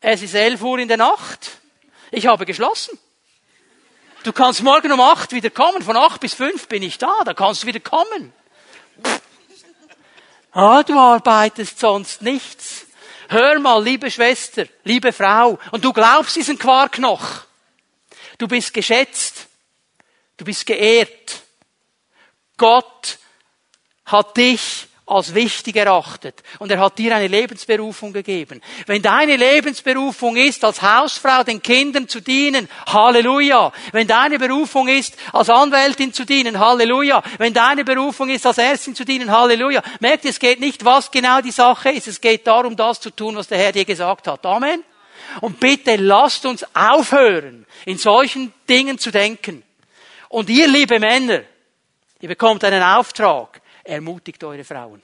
[0.00, 1.58] Es ist 11 Uhr in der Nacht.
[2.10, 2.98] Ich habe geschlossen.
[4.22, 5.82] Du kannst morgen um 8 wieder kommen.
[5.82, 7.20] Von 8 bis 5 bin ich da.
[7.26, 8.32] Da kannst du wieder kommen.
[10.52, 12.86] Ah, du arbeitest sonst nichts.
[13.28, 17.49] Hör mal, liebe Schwester, liebe Frau, und du glaubst diesen Quark noch.
[18.40, 19.48] Du bist geschätzt.
[20.38, 21.42] Du bist geehrt.
[22.56, 23.18] Gott
[24.06, 26.42] hat dich als wichtig erachtet.
[26.58, 28.62] Und er hat dir eine Lebensberufung gegeben.
[28.86, 33.72] Wenn deine Lebensberufung ist, als Hausfrau den Kindern zu dienen, Halleluja.
[33.92, 37.22] Wenn deine Berufung ist, als Anwältin zu dienen, Halleluja.
[37.36, 39.82] Wenn deine Berufung ist, als Ärztin zu dienen, Halleluja.
[39.98, 42.08] Merkt, es geht nicht, was genau die Sache ist.
[42.08, 44.46] Es geht darum, das zu tun, was der Herr dir gesagt hat.
[44.46, 44.82] Amen.
[45.40, 49.62] Und bitte lasst uns aufhören, in solchen Dingen zu denken.
[50.28, 51.42] Und ihr, liebe Männer,
[52.20, 55.02] ihr bekommt einen Auftrag Ermutigt eure Frauen.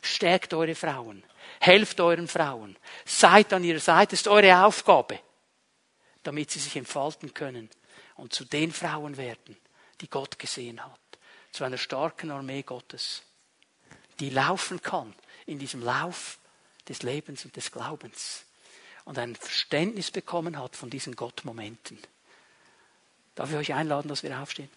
[0.00, 1.22] Stärkt eure Frauen.
[1.60, 2.76] Helft euren Frauen.
[3.04, 4.10] Seid an ihrer Seite.
[4.10, 5.20] Das ist eure Aufgabe.
[6.22, 7.68] Damit sie sich entfalten können
[8.16, 9.56] und zu den Frauen werden,
[10.00, 10.98] die Gott gesehen hat.
[11.52, 13.22] Zu einer starken Armee Gottes,
[14.18, 15.14] die laufen kann
[15.46, 16.38] in diesem Lauf
[16.88, 18.44] des Lebens und des Glaubens
[19.04, 21.98] und ein Verständnis bekommen hat von diesen Gottmomenten.
[23.34, 24.70] Darf ich euch einladen, dass wir aufstehen?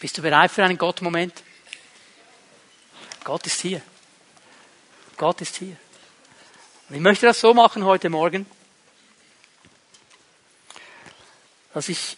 [0.00, 1.42] Bist du bereit für einen Gottmoment?
[3.24, 3.80] Gott ist hier.
[5.16, 5.76] Gott ist hier.
[6.88, 8.46] Und ich möchte das so machen heute Morgen,
[11.72, 12.16] dass ich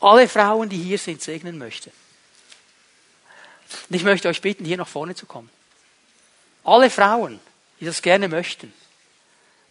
[0.00, 1.90] alle Frauen, die hier sind, segnen möchte.
[3.88, 5.50] Und ich möchte euch bitten, hier nach vorne zu kommen.
[6.64, 7.38] Alle Frauen,
[7.80, 8.72] die das gerne möchten,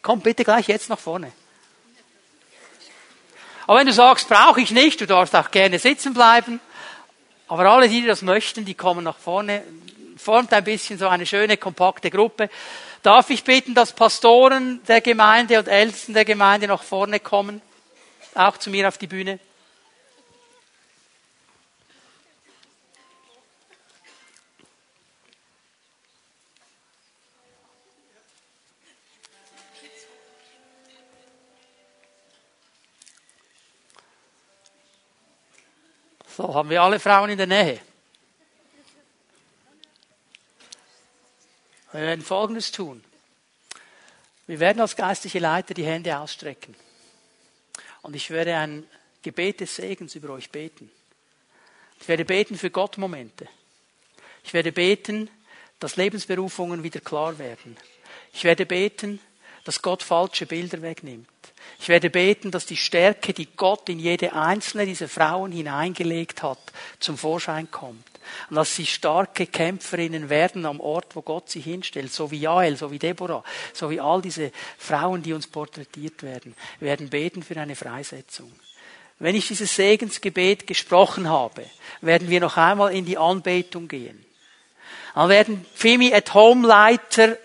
[0.05, 1.31] kommt bitte gleich jetzt nach vorne.
[3.67, 6.59] Aber wenn du sagst, brauche ich nicht, du darfst auch gerne sitzen bleiben.
[7.47, 9.63] Aber alle, die das möchten, die kommen nach vorne
[10.17, 12.49] formt ein bisschen so eine schöne, kompakte Gruppe.
[13.03, 17.61] Darf ich bitten, dass Pastoren der Gemeinde und Ältesten der Gemeinde nach vorne kommen?
[18.33, 19.39] Auch zu mir auf die Bühne.
[36.35, 37.79] So, haben wir alle Frauen in der Nähe?
[41.93, 43.01] Wir werden Folgendes tun.
[44.45, 46.75] Wir werden als geistliche Leiter die Hände ausstrecken.
[48.01, 48.85] Und ich werde ein
[49.21, 50.91] Gebet des Segens über euch beten.
[52.01, 53.47] Ich werde beten für Gottmomente.
[54.43, 55.29] Ich werde beten,
[55.79, 57.77] dass Lebensberufungen wieder klar werden.
[58.33, 59.21] Ich werde beten,
[59.63, 61.29] dass Gott falsche Bilder wegnimmt.
[61.79, 66.59] Ich werde beten, dass die Stärke, die Gott in jede einzelne dieser Frauen hineingelegt hat,
[66.99, 68.03] zum Vorschein kommt.
[68.49, 72.75] Und dass sie starke Kämpferinnen werden am Ort, wo Gott sie hinstellt, so wie Jael,
[72.75, 73.43] so wie Deborah,
[73.73, 76.55] so wie all diese Frauen, die uns porträtiert werden.
[76.79, 78.51] Werden beten für eine Freisetzung.
[79.19, 81.65] Wenn ich dieses Segensgebet gesprochen habe,
[82.01, 84.25] werden wir noch einmal in die Anbetung gehen.
[85.13, 87.37] Dann werden Fimi at Home Leiter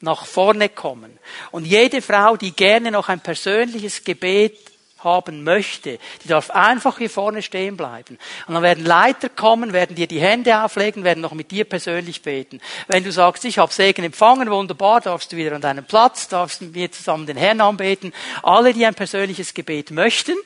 [0.00, 1.18] nach vorne kommen.
[1.50, 4.58] Und jede Frau, die gerne noch ein persönliches Gebet
[5.04, 8.18] haben möchte, die darf einfach hier vorne stehen bleiben.
[8.46, 12.22] Und dann werden Leiter kommen, werden dir die Hände auflegen, werden noch mit dir persönlich
[12.22, 12.60] beten.
[12.86, 16.60] Wenn du sagst, ich habe Segen empfangen, wunderbar, darfst du wieder an deinem Platz, darfst
[16.62, 18.12] mit mir zusammen den Herrn anbeten.
[18.42, 20.36] Alle, die ein persönliches Gebet möchten,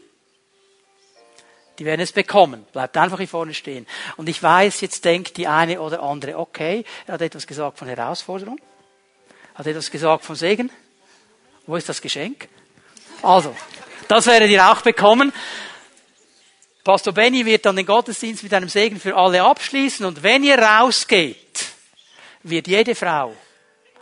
[1.79, 2.65] die werden es bekommen.
[2.73, 3.87] Bleibt einfach hier vorne stehen.
[4.17, 7.89] Und ich weiß, jetzt denkt die eine oder andere, okay, er hat etwas gesagt von
[7.89, 8.61] Herausforderung,
[9.55, 10.71] hat etwas gesagt von Segen.
[11.67, 12.49] Wo ist das Geschenk?
[13.23, 13.57] Also,
[14.09, 15.33] das werdet ihr auch bekommen.
[16.83, 20.59] Pastor Benny wird dann den Gottesdienst mit einem Segen für alle abschließen und wenn ihr
[20.59, 21.65] rausgeht,
[22.43, 23.35] wird jede Frau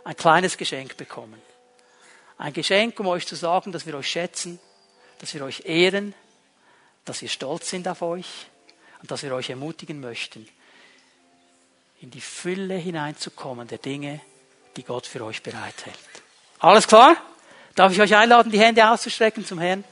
[0.03, 1.41] ein kleines Geschenk bekommen.
[2.37, 4.59] Ein Geschenk, um euch zu sagen, dass wir euch schätzen,
[5.19, 6.13] dass wir euch ehren,
[7.05, 8.47] dass wir stolz sind auf euch
[9.01, 10.45] und dass wir euch ermutigen möchten,
[12.01, 14.19] in die Fülle hineinzukommen der Dinge,
[14.75, 15.97] die Gott für euch bereithält.
[16.59, 17.15] Alles klar?
[17.75, 19.83] Darf ich euch einladen, die Hände auszustrecken zum Herrn?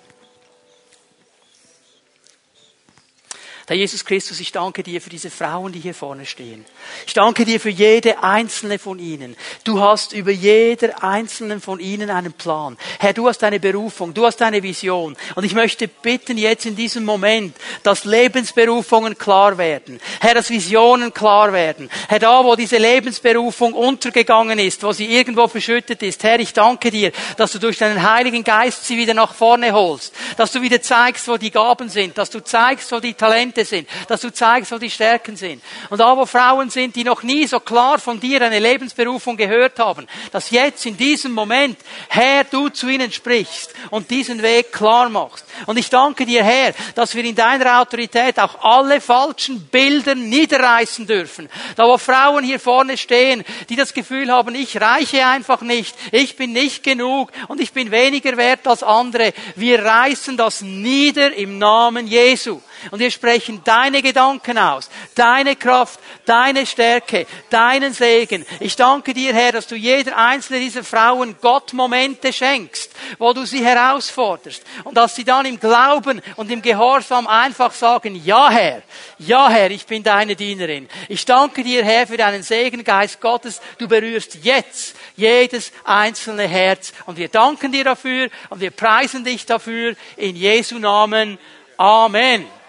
[3.71, 6.65] Herr Jesus Christus, ich danke dir für diese Frauen, die hier vorne stehen.
[7.07, 9.37] Ich danke dir für jede einzelne von ihnen.
[9.63, 12.77] Du hast über jeder einzelnen von ihnen einen Plan.
[12.99, 15.15] Herr, du hast eine Berufung, du hast eine Vision.
[15.35, 20.01] Und ich möchte bitten jetzt in diesem Moment, dass Lebensberufungen klar werden.
[20.19, 21.89] Herr, dass Visionen klar werden.
[22.09, 26.25] Herr, da wo diese Lebensberufung untergegangen ist, wo sie irgendwo verschüttet ist.
[26.25, 30.13] Herr, ich danke dir, dass du durch deinen Heiligen Geist sie wieder nach vorne holst.
[30.35, 32.17] Dass du wieder zeigst, wo die Gaben sind.
[32.17, 35.63] Dass du zeigst, wo die Talente Talente sind, dass du zeigst, wo die Stärken sind.
[35.89, 39.79] Und da, wo Frauen sind, die noch nie so klar von dir eine Lebensberufung gehört
[39.79, 41.77] haben, dass jetzt in diesem Moment,
[42.09, 45.45] Herr, du zu ihnen sprichst und diesen Weg klar machst.
[45.65, 51.05] Und ich danke dir, Herr, dass wir in deiner Autorität auch alle falschen Bilder niederreißen
[51.07, 51.49] dürfen.
[51.75, 56.35] Da, wo Frauen hier vorne stehen, die das Gefühl haben, ich reiche einfach nicht, ich
[56.35, 59.33] bin nicht genug und ich bin weniger wert als andere.
[59.55, 62.61] Wir reißen das nieder im Namen Jesu.
[62.89, 68.45] Und wir sprechen deine Gedanken aus, deine Kraft, deine Stärke, deinen Segen.
[68.59, 73.45] Ich danke dir, Herr, dass du jeder einzelne dieser Frauen Gott Momente schenkst, wo du
[73.45, 74.63] sie herausforderst.
[74.83, 78.81] Und dass sie dann im Glauben und im Gehorsam einfach sagen, ja Herr,
[79.19, 80.89] ja Herr, ich bin deine Dienerin.
[81.09, 83.61] Ich danke dir, Herr, für deinen Segen, Geist Gottes.
[83.77, 86.93] Du berührst jetzt jedes einzelne Herz.
[87.05, 91.37] Und wir danken dir dafür und wir preisen dich dafür in Jesu Namen.
[91.77, 92.60] Amen.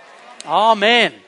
[0.44, 1.21] Amen.